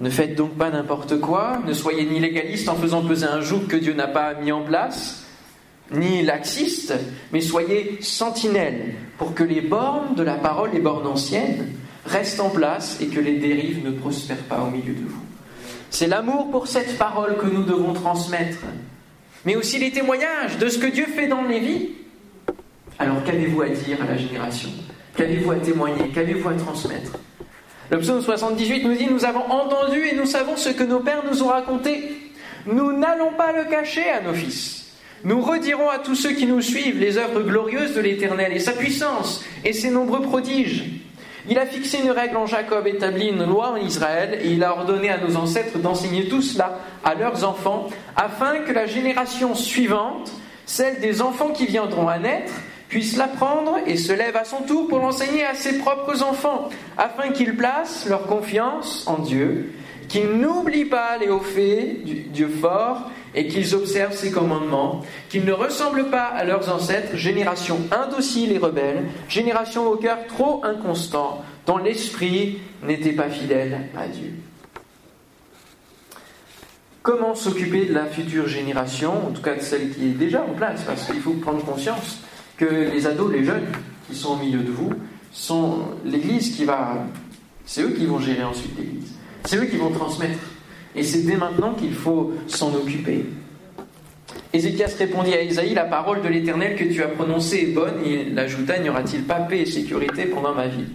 [0.00, 3.66] Ne faites donc pas n'importe quoi, ne soyez ni légaliste en faisant peser un joug
[3.68, 5.26] que Dieu n'a pas mis en place,
[5.92, 6.94] ni laxiste,
[7.32, 11.68] mais soyez sentinelles pour que les bornes de la parole, les bornes anciennes,
[12.06, 15.20] restent en place et que les dérives ne prospèrent pas au milieu de vous.
[15.90, 18.60] C'est l'amour pour cette parole que nous devons transmettre,
[19.44, 21.88] mais aussi les témoignages de ce que Dieu fait dans les vies.
[22.98, 24.70] Alors qu'avez-vous à dire à la génération?
[25.14, 26.08] Qu'avez-vous à témoigner?
[26.14, 27.18] Qu'avez-vous à transmettre?
[27.90, 31.24] Le psaume 78 nous dit, nous avons entendu et nous savons ce que nos pères
[31.28, 32.18] nous ont raconté.
[32.66, 34.86] Nous n'allons pas le cacher à nos fils.
[35.24, 38.72] Nous redirons à tous ceux qui nous suivent les œuvres glorieuses de l'Éternel et sa
[38.72, 40.84] puissance et ses nombreux prodiges.
[41.48, 44.72] Il a fixé une règle en Jacob, établi une loi en Israël, et il a
[44.72, 50.30] ordonné à nos ancêtres d'enseigner tout cela à leurs enfants, afin que la génération suivante,
[50.64, 52.52] celle des enfants qui viendront à naître,
[52.90, 57.30] puisse l'apprendre et se lève à son tour pour l'enseigner à ses propres enfants, afin
[57.30, 59.72] qu'ils placent leur confiance en Dieu,
[60.08, 65.44] qu'ils n'oublient pas les hauts faits du Dieu fort et qu'ils observent ses commandements, qu'ils
[65.44, 71.44] ne ressemblent pas à leurs ancêtres, génération indocile et rebelle, génération au cœur trop inconstant,
[71.66, 74.32] dont l'esprit n'était pas fidèle à Dieu.
[77.02, 80.54] Comment s'occuper de la future génération, en tout cas de celle qui est déjà en
[80.54, 82.18] place, parce qu'il faut prendre conscience
[82.60, 83.64] que les ados, les jeunes
[84.06, 84.90] qui sont au milieu de vous,
[85.32, 87.06] sont l'Église qui va...
[87.64, 89.14] C'est eux qui vont gérer ensuite l'Église.
[89.44, 90.38] C'est eux qui vont transmettre.
[90.94, 93.24] Et c'est dès maintenant qu'il faut s'en occuper.
[94.52, 97.94] Ézéchias répondit à Isaïe, la parole de l'Éternel que tu as prononcée est bonne.
[98.04, 100.86] Il ajouta, n'y aura-t-il pas paix et sécurité pendant ma vie?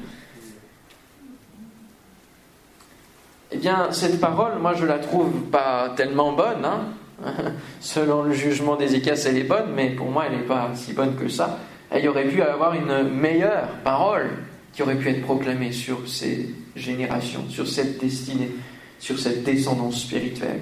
[3.51, 6.63] Eh bien, cette parole, moi, je la trouve pas tellement bonne.
[6.63, 6.81] Hein
[7.79, 11.15] Selon le jugement d'Ézéchias, elle est bonne, mais pour moi, elle n'est pas si bonne
[11.15, 11.59] que ça.
[11.95, 14.29] Il y aurait pu avoir une meilleure parole
[14.73, 18.51] qui aurait pu être proclamé sur ces générations, sur cette destinée,
[18.99, 20.61] sur cette descendance spirituelle.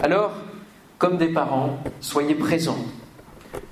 [0.00, 0.32] Alors,
[0.98, 2.84] comme des parents, soyez présents,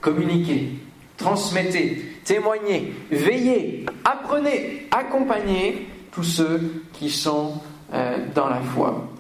[0.01, 0.75] communiquez,
[1.17, 7.55] transmettez, témoignez, veillez, apprenez, accompagnez tous ceux qui sont
[7.95, 9.12] euh, dans la foi.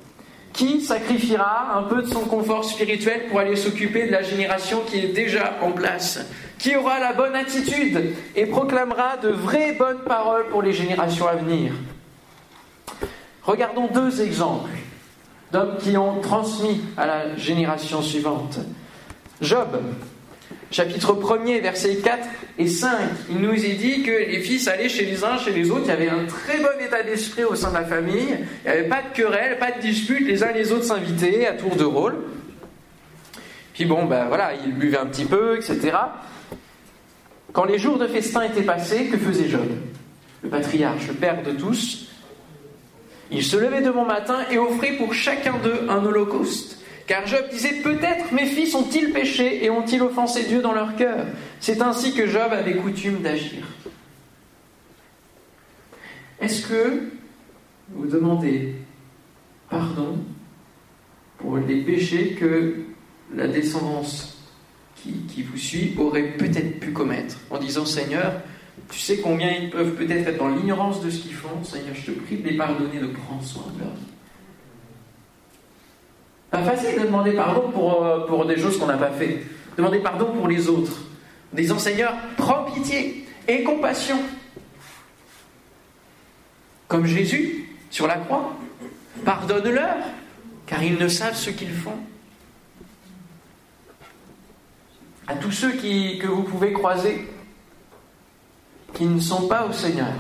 [0.53, 4.99] Qui sacrifiera un peu de son confort spirituel pour aller s'occuper de la génération qui
[4.99, 6.21] est déjà en place?
[6.59, 11.35] Qui aura la bonne attitude et proclamera de vraies bonnes paroles pour les générations à
[11.35, 11.73] venir?
[13.43, 14.71] Regardons deux exemples
[15.51, 18.59] d'hommes qui ont transmis à la génération suivante.
[19.41, 19.81] Job,
[20.73, 22.27] chapitre 1er, versets 4
[22.59, 22.91] et 5,
[23.31, 25.89] il nous est dit que les fils allaient chez les uns, chez les autres, il
[25.89, 28.89] y avait un très bon état d'esprit au sein de la famille, il n'y avait
[28.89, 32.17] pas de querelle, pas de dispute, les uns les autres s'invitaient à tour de rôle.
[33.75, 35.93] Puis bon, ben voilà, ils buvaient un petit peu, etc.
[37.53, 39.69] Quand les jours de festin étaient passés, que faisait Job
[40.43, 42.09] Le patriarche, le père de tous,
[43.31, 46.82] il se levait de bon matin et offrait pour chacun d'eux un holocauste.
[47.07, 51.27] Car Job disait Peut-être mes fils ont-ils péché et ont-ils offensé Dieu dans leur cœur
[51.61, 53.67] C'est ainsi que Job avait coutume d'agir.
[56.41, 57.09] Est-ce que
[57.91, 58.75] vous demandez
[59.71, 60.19] pardon
[61.39, 62.77] pour les péchés que
[63.35, 64.39] la descendance
[64.97, 68.41] qui, vous suit aurait peut-être pu commettre en disant Seigneur,
[68.91, 71.65] tu sais combien ils peuvent peut-être être dans l'ignorance de ce qu'ils font.
[71.65, 74.12] Seigneur, je te prie de les pardonner, de prendre soin de leur vie.
[76.53, 79.43] Pas facile de demander pardon pour, euh, pour des choses qu'on n'a pas fait.
[79.79, 81.01] Demander pardon pour les autres.
[81.51, 84.19] En disant Seigneur, prends pitié et compassion.
[86.89, 88.53] Comme Jésus sur la croix.
[89.25, 89.97] Pardonne-leur,
[90.67, 91.97] car ils ne savent ce qu'ils font.
[95.27, 97.29] À tous ceux que vous pouvez croiser,
[98.93, 100.13] qui ne sont pas au Seigneur,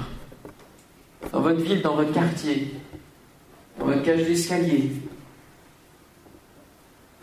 [1.30, 2.72] dans votre ville, dans votre quartier,
[3.78, 4.92] dans votre cage d'escalier,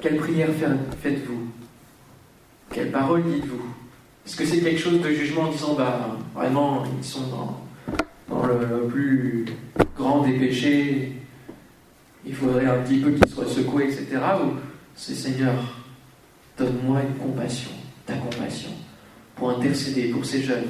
[0.02, 0.50] quelle prière
[1.02, 1.48] faites-vous?
[2.72, 3.64] Quelle parole dites-vous?
[4.26, 8.88] Est-ce que c'est quelque chose de jugement en disant, bah, vraiment, ils sont dans, le
[8.88, 9.46] plus
[9.98, 11.14] grand des péchés,
[12.26, 14.20] il faudrait un petit peu qu'ils soient secoués, etc.
[14.44, 14.52] Ou
[14.96, 15.56] c'est Seigneur,
[16.58, 17.72] donne-moi une compassion,
[18.06, 18.70] ta compassion,
[19.36, 20.68] pour intercéder pour ces jeunes,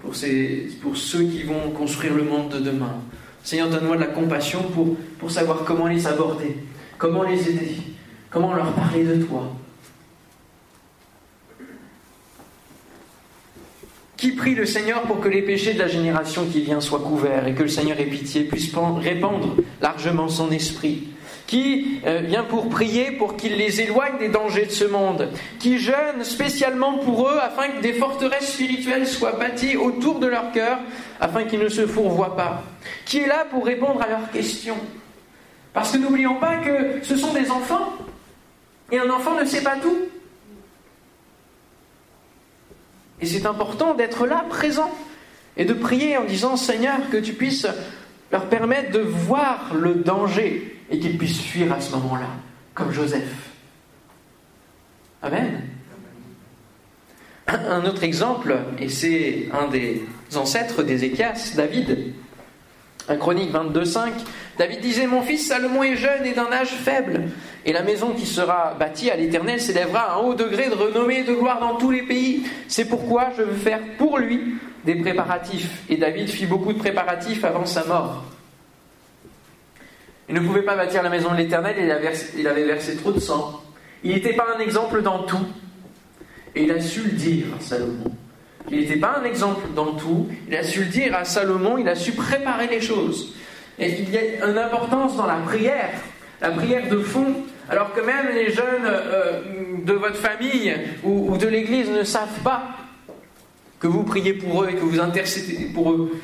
[0.00, 2.94] pour ceux qui vont construire le monde de demain.
[3.42, 6.56] Seigneur, donne-moi de la compassion pour, pour savoir comment les aborder,
[6.98, 7.76] comment les aider,
[8.36, 9.44] comment leur parler de toi.
[14.18, 17.46] Qui prie le Seigneur pour que les péchés de la génération qui vient soient couverts
[17.46, 18.70] et que le Seigneur ait pitié puisse
[19.00, 21.08] répandre largement son esprit
[21.46, 25.78] qui euh, vient pour prier pour qu'il les éloigne des dangers de ce monde, qui
[25.78, 30.80] jeûne spécialement pour eux afin que des forteresses spirituelles soient bâties autour de leur cœur,
[31.20, 32.64] afin qu'ils ne se fourvoient pas,
[33.06, 34.76] qui est là pour répondre à leurs questions.
[35.72, 37.92] Parce que n'oublions pas que ce sont des enfants,
[38.90, 39.96] et un enfant ne sait pas tout.
[43.20, 44.90] Et c'est important d'être là, présent,
[45.56, 47.66] et de prier en disant Seigneur, que tu puisses
[48.30, 52.28] leur permettre de voir le danger et qu'ils puissent fuir à ce moment-là,
[52.74, 53.50] comme Joseph.
[55.22, 55.62] Amen.
[57.46, 62.12] Un autre exemple, et c'est un des ancêtres d'Ézéchias, David.
[63.08, 64.10] Un chronique 22.5,
[64.58, 67.28] David disait Mon fils Salomon est jeune et d'un âge faible,
[67.64, 71.20] et la maison qui sera bâtie à l'Éternel s'élèvera à un haut degré de renommée
[71.20, 72.44] et de gloire dans tous les pays.
[72.66, 75.82] C'est pourquoi je veux faire pour lui des préparatifs.
[75.88, 78.24] Et David fit beaucoup de préparatifs avant sa mort.
[80.28, 83.62] Il ne pouvait pas bâtir la maison de l'Éternel, il, avait versé trop de sang.
[84.02, 85.46] Il n'était pas un exemple dans tout.
[86.54, 88.10] Et il a su le dire Salomon.
[88.70, 91.88] Il n'était pas un exemple dans tout, il a su le dire à Salomon, il
[91.88, 93.34] a su préparer les choses.
[93.78, 95.90] Et il y a une importance dans la prière,
[96.40, 97.34] la prière de fond,
[97.68, 99.40] alors que même les jeunes euh,
[99.84, 100.74] de votre famille
[101.04, 102.62] ou, de l'Église ne savent pas
[103.78, 106.18] que vous priez pour eux et que vous intercédez pour eux.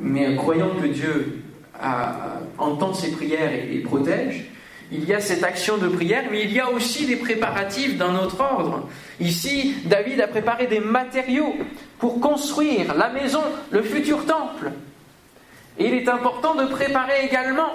[0.00, 1.42] Mais croyant que Dieu
[1.80, 4.50] à, entendre ses prières et, protège.
[4.92, 8.14] Il y a cette action de prière, mais il y a aussi des préparatifs d'un
[8.16, 8.88] autre ordre.
[9.18, 11.56] Ici, David a préparé des matériaux
[11.98, 14.70] pour construire la maison, le futur temple.
[15.78, 17.70] Et il est important de préparer également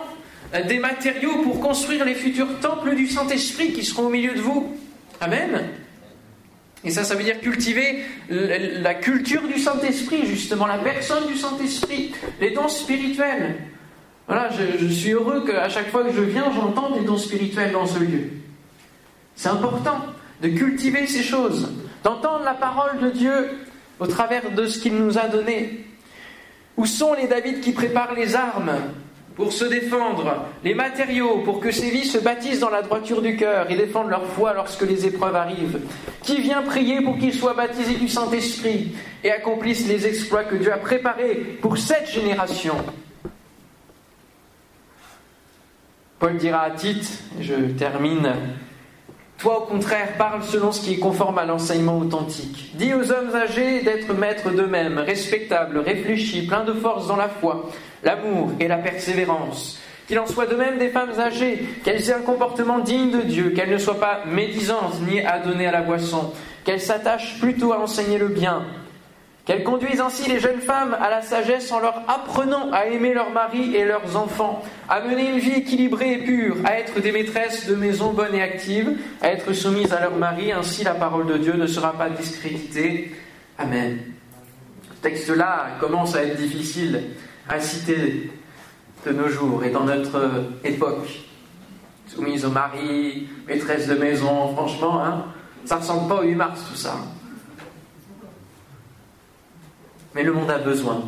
[0.68, 4.76] des matériaux pour construire les futurs temples du Saint-Esprit qui seront au milieu de vous.
[5.20, 5.70] Amen.
[6.84, 12.12] Et ça, ça veut dire cultiver la culture du Saint-Esprit, justement, la personne du Saint-Esprit,
[12.40, 13.58] les dons spirituels.
[14.28, 14.50] Voilà,
[14.80, 18.00] je, suis heureux qu'à chaque fois que je viens, j'entends des dons spirituels dans ce
[18.00, 18.30] lieu.
[19.36, 19.98] C'est important
[20.42, 21.70] de cultiver ces choses,
[22.04, 23.50] d'entendre la parole de Dieu
[24.00, 25.86] au travers de ce qu'il nous a donné.
[26.78, 28.72] Où sont les David qui préparent les armes
[29.36, 33.38] pour se défendre, les matériaux pour que ces vies se baptisent dans la droiture du
[33.38, 35.80] cœur et défendent leur foi lorsque les épreuves arrivent?
[36.24, 38.94] Qui vient prier pour qu'ils soient baptisés du Saint-Esprit
[39.24, 42.76] et accomplissent les exploits que Dieu a préparés pour cette génération?
[46.22, 48.32] Paul dira à Tite, je termine,
[49.40, 52.74] toi, au contraire, parle selon ce qui est conforme à l'enseignement authentique.
[52.76, 57.72] Dis aux hommes âgés d'être maîtres d'eux-mêmes, respectables, réfléchis, pleins de force dans la foi,
[58.04, 59.82] l'amour et la persévérance.
[60.08, 63.50] Qu'il en soit de même des femmes âgées, qu'elles aient un comportement digne de Dieu,
[63.56, 68.20] qu'elles ne soient pas médisantes ni adonnées à la boisson, qu'elles s'attachent plutôt à enseigner
[68.20, 68.68] le bien,
[69.46, 73.32] qu'elles conduisent ainsi les jeunes femmes à la sagesse en leur apprenant à aimer leurs
[73.32, 77.68] maris et leurs enfants, à mener une vie équilibrée et pure, à être des maîtresses
[77.68, 81.38] de maison bonnes et actives, à être soumises à leur mari, ainsi la parole de
[81.38, 83.16] Dieu ne sera pas discréditée.
[83.58, 84.00] Amen.
[84.98, 87.02] Ce texte-là commence à être difficile
[87.50, 88.32] à citer
[89.06, 91.08] de nos jours et dans notre époque.
[92.08, 95.26] Soumise au mari, maîtresse de maison, franchement, hein,
[95.66, 96.96] ça ne ressemble pas au 8 mars tout ça.
[100.16, 101.04] Mais le monde a besoin.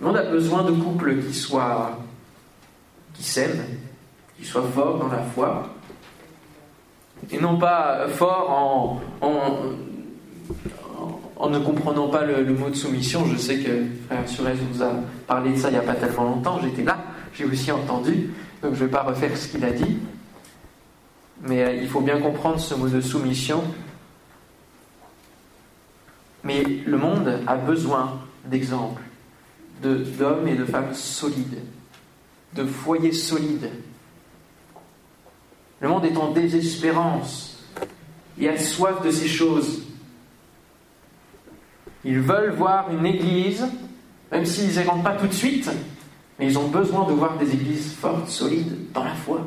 [0.00, 1.98] Le monde a besoin de couples qui soient,
[3.14, 3.64] qui s'aiment,
[4.38, 5.74] qui soient forts dans la foi,
[7.30, 9.00] et non pas forts en,
[11.36, 13.24] en, ne comprenant pas le, mot de soumission.
[13.26, 14.92] Je sais que Frère Surez vous a
[15.26, 16.98] parlé de ça il n'y a pas tellement longtemps, j'étais là,
[17.34, 18.30] j'ai aussi entendu,
[18.62, 19.98] donc je ne vais pas refaire ce qu'il a dit.
[21.46, 23.62] Mais euh, il faut bien comprendre ce mot de soumission
[26.44, 29.02] mais le monde a besoin d'exemples,
[29.82, 31.62] d'hommes et de femmes solides,
[32.54, 33.70] de foyers solides.
[35.80, 37.64] Le monde est en désespérance
[38.38, 39.82] et a soif de ces choses.
[42.04, 43.66] Ils veulent voir une église,
[44.30, 45.70] même s'ils n'y rentrent pas tout de suite,
[46.38, 49.46] mais ils ont besoin de voir des églises fortes, solides, dans la foi,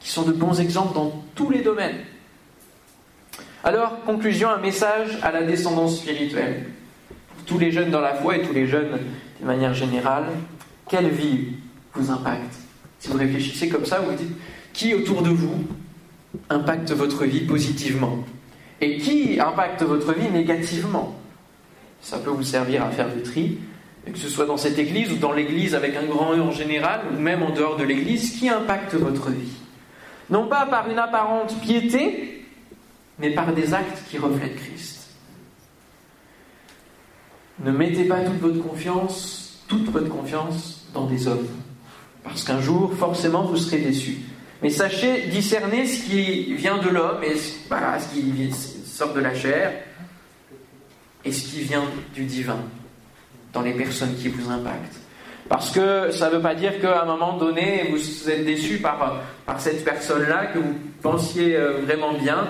[0.00, 2.00] qui sont de bons exemples dans tous les domaines.
[3.68, 6.64] Alors, conclusion, un message à la descendance spirituelle.
[7.44, 8.98] Tous les jeunes dans la foi et tous les jeunes
[9.42, 10.24] de manière générale,
[10.88, 11.48] quelle vie
[11.92, 12.54] vous impacte?
[12.98, 14.34] Si vous réfléchissez comme ça, vous vous dites,
[14.72, 15.66] qui autour de vous
[16.48, 18.24] impacte votre vie positivement?
[18.80, 21.14] Et qui impacte votre vie négativement?
[22.00, 23.58] Ça peut vous servir à faire du tri,
[24.10, 27.02] que ce soit dans cette église ou dans l'église avec un grand E en général,
[27.14, 29.58] ou même en dehors de l'église, qui impacte votre vie?
[30.30, 32.37] Non pas par une apparente piété,
[33.18, 35.08] mais par des actes qui reflètent Christ.
[37.60, 41.48] Ne mettez pas toute votre confiance, toute votre confiance dans des hommes,
[42.22, 44.18] parce qu'un jour, forcément, vous serez déçus.
[44.62, 48.52] Mais sachez discerner ce qui vient de l'homme et ce qui
[48.84, 49.72] sort de la chair
[51.24, 52.58] et ce qui vient du divin
[53.52, 55.00] dans les personnes qui vous impactent.
[55.48, 59.22] Parce que ça ne veut pas dire qu'à un moment donné, vous êtes déçu par,
[59.58, 62.48] cette personne-là, que vous pensiez euh, vraiment bien,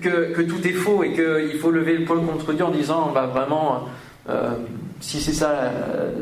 [0.00, 3.26] que, tout est faux et qu'il faut lever le poil contre Dieu en disant bah,
[3.26, 3.88] vraiment,
[4.28, 4.54] euh,
[5.00, 6.12] si c'est ça euh,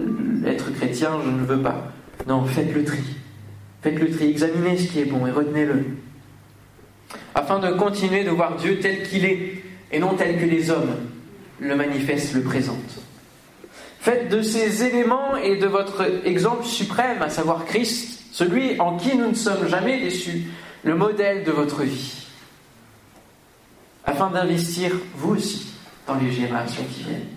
[0.46, 1.92] être chrétien, je ne veux pas.
[2.26, 3.02] Non, faites le tri.
[3.82, 5.84] Faites le tri, examinez ce qui est bon et retenez-le.
[7.34, 10.96] Afin de continuer de voir Dieu tel qu'il est et non tel que les hommes
[11.60, 13.00] le manifestent, le présentent.
[14.00, 19.16] Faites de ces éléments et de votre exemple suprême, à savoir Christ, celui en qui
[19.16, 20.44] nous ne sommes jamais déçus,
[20.84, 22.27] le modèle de votre vie
[24.18, 25.68] afin d'investir vous aussi
[26.08, 27.28] dans les générations qui viennent.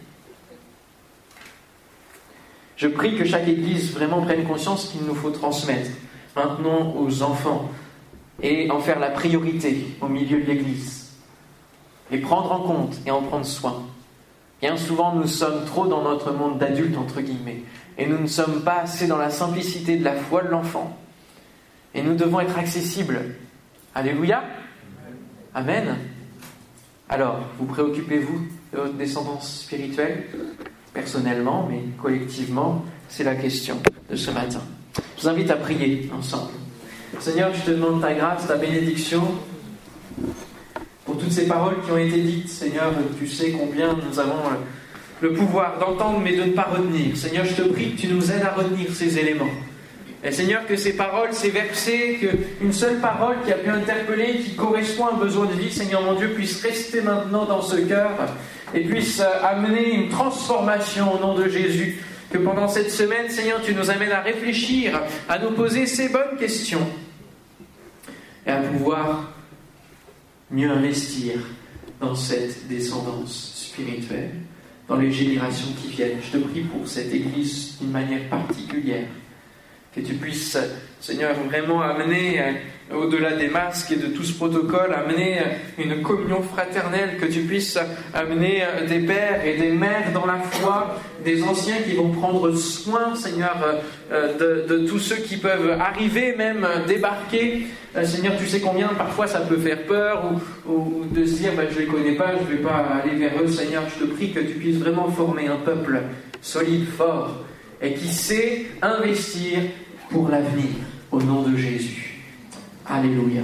[2.76, 5.92] Je prie que chaque Église vraiment prenne conscience qu'il nous faut transmettre
[6.36, 7.70] maintenant aux enfants
[8.42, 11.12] et en faire la priorité au milieu de l'Église.
[12.10, 13.84] Et prendre en compte et en prendre soin.
[14.60, 17.62] Bien souvent, nous sommes trop dans notre monde d'adultes, entre guillemets,
[18.00, 20.98] et nous ne sommes pas assez dans la simplicité de la foi de l'enfant.
[21.94, 23.36] Et nous devons être accessibles.
[23.94, 24.44] Alléluia.
[25.54, 25.96] Amen.
[27.14, 30.24] Alors, vous préoccupez-vous de votre descendance spirituelle?
[30.93, 33.76] Personnellement, mais collectivement, c'est la question
[34.09, 34.62] de ce matin.
[35.18, 36.51] Je vous invite à prier ensemble.
[37.20, 39.24] Seigneur, je te demande ta grâce, ta bénédiction
[41.05, 42.47] pour toutes ces paroles qui ont été dites.
[42.47, 44.43] Seigneur, tu sais combien nous avons
[45.20, 47.18] le pouvoir d'entendre mais de ne pas retenir.
[47.18, 49.51] Seigneur, je te prie que tu nous aides à retenir ces éléments.
[50.24, 54.55] Et Seigneur, que ces paroles, ces versets, qu'une seule parole qui a pu interpeller, qui
[54.55, 58.11] correspond à un besoin de vie, Seigneur mon Dieu, puisse rester maintenant dans ce cœur
[58.74, 62.03] et puisse euh, amener une transformation au nom de Jésus.
[62.30, 66.38] Que pendant cette semaine, Seigneur, tu nous amènes à réfléchir, à nous poser ces bonnes
[66.39, 66.88] questions
[68.45, 69.34] et à pouvoir
[70.49, 71.39] mieux investir
[71.99, 74.32] dans cette descendance spirituelle
[74.88, 76.19] dans les générations qui viennent.
[76.22, 79.07] Je te prie pour cette Église d'une manière particulière.
[79.94, 80.58] Que tu puisses,
[81.02, 85.44] Seigneur, vraiment amener euh, au-delà des masques et de tout ce protocole, amener euh,
[85.84, 87.78] une communion fraternelle, que tu puisses
[88.14, 92.56] amener euh, des pères et des mères dans la foi, des anciens qui vont prendre
[92.56, 93.58] soin, Seigneur,
[94.10, 97.68] de, tous ceux qui peuvent arriver, même débarquer.
[98.06, 100.24] Seigneur, tu sais combien parfois ça peut faire peur
[100.66, 103.16] ou, de se dire, ben, je ne les connais pas, je ne vais pas aller
[103.18, 103.48] vers eux.
[103.48, 106.00] Seigneur, je te prie que tu puisses vraiment former un peuple
[106.42, 107.44] solide, fort,
[107.82, 109.60] et qui sait investir
[110.10, 110.70] pour l'avenir,
[111.12, 112.22] au nom de Jésus.
[112.88, 113.42] Alléluia.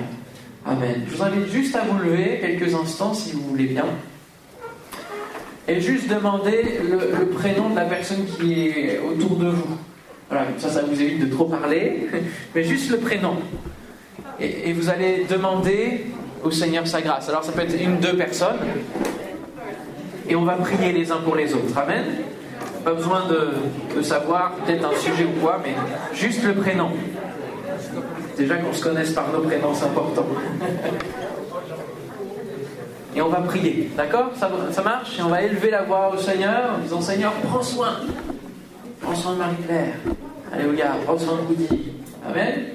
[0.66, 1.06] Amen.
[1.10, 3.86] Je vous invite juste à vous lever quelques instants si vous voulez bien.
[5.68, 9.78] Et juste demander le, prénom de la personne qui est autour de vous.
[10.30, 12.08] Voilà, ça, ça vous évite de trop parler,
[12.56, 13.38] mais juste le prénom.
[14.40, 16.06] Et, vous allez demander
[16.44, 17.28] au Seigneur sa grâce.
[17.30, 18.60] Alors ça peut être une, deux personnes.
[20.30, 21.78] Et on va prier les uns pour les autres.
[21.78, 22.04] Amen.
[22.84, 25.75] Pas besoin de, savoir peut-être un sujet ou quoi, mais
[26.13, 26.89] juste le prénom.
[28.38, 30.25] Déjà qu'on se connaisse par nos prénoms, c'est important.
[33.15, 34.32] Et on va prier, d'accord?
[34.39, 35.17] Ça, ça, marche?
[35.17, 37.95] Et on va élever la voix au Seigneur en disant Seigneur, prends soin.
[39.01, 39.95] Prends soin de Marie-Claire.
[40.53, 41.93] Alléluia, prends soin de Woody.
[42.30, 42.65] Amen.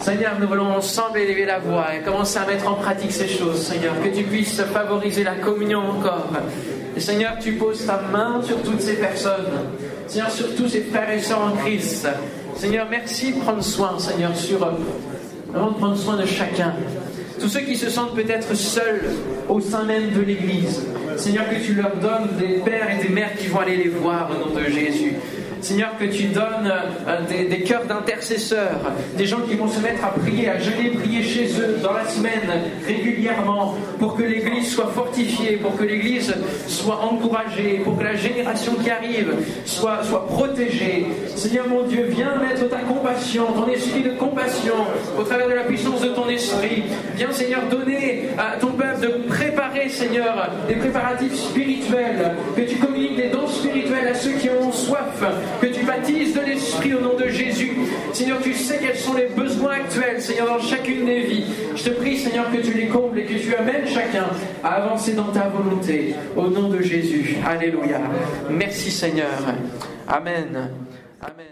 [0.00, 3.60] Seigneur, nous voulons ensemble élever la voix et commencer à mettre en pratique ces choses,
[3.60, 6.28] Seigneur, que tu puisses favoriser la communion encore.
[6.98, 9.46] Et Seigneur, tu poses ta main sur toutes ces personnes,
[10.08, 12.08] Seigneur, sur tous ces frères et sœurs en Christ.
[12.56, 16.74] Seigneur, merci de prendre soin, Seigneur, sur vraiment de prendre soin de chacun.
[17.38, 19.12] Tous ceux qui se sentent peut-être seuls
[19.48, 20.82] au sein même de l'Église.
[21.16, 24.28] Seigneur, que tu leur donnes des pères et des mères qui vont aller les voir
[24.32, 25.14] au nom de Jésus.
[25.60, 26.72] Seigneur, que tu donnes
[27.06, 28.80] euh, des, cœurs d'intercesseurs,
[29.16, 32.06] des gens qui vont se mettre à prier, à jeûner, prier chez eux dans la
[32.06, 32.48] semaine
[32.86, 36.34] régulièrement, pour que l'Église soit fortifiée, pour que l'Église
[36.66, 39.34] soit encouragée, pour que la génération qui arrive
[39.64, 41.06] soit, soit protégée.
[41.34, 44.74] Seigneur mon Dieu, viens mettre ta compassion, ton esprit de compassion
[45.18, 46.84] au travers de la puissance de ton esprit.
[47.16, 53.16] Viens Seigneur donner à ton peuple de préparer Seigneur des préparatifs spirituels, que tu communiques
[53.16, 55.22] des dons spirituels à ceux qui ont soif,
[55.60, 57.72] que tu baptises de l'Esprit au nom de Jésus.
[58.12, 61.44] Seigneur, tu sais quels sont les besoins actuels, Seigneur, dans chacune des vies.
[61.76, 64.26] Je te prie, Seigneur, que tu les combles et que tu amènes chacun
[64.62, 66.14] à avancer dans ta volonté.
[66.36, 67.36] Au nom de Jésus.
[67.46, 68.00] Alléluia.
[68.50, 69.54] Merci, Seigneur.
[70.08, 70.70] Amen.
[71.20, 71.48] Amen.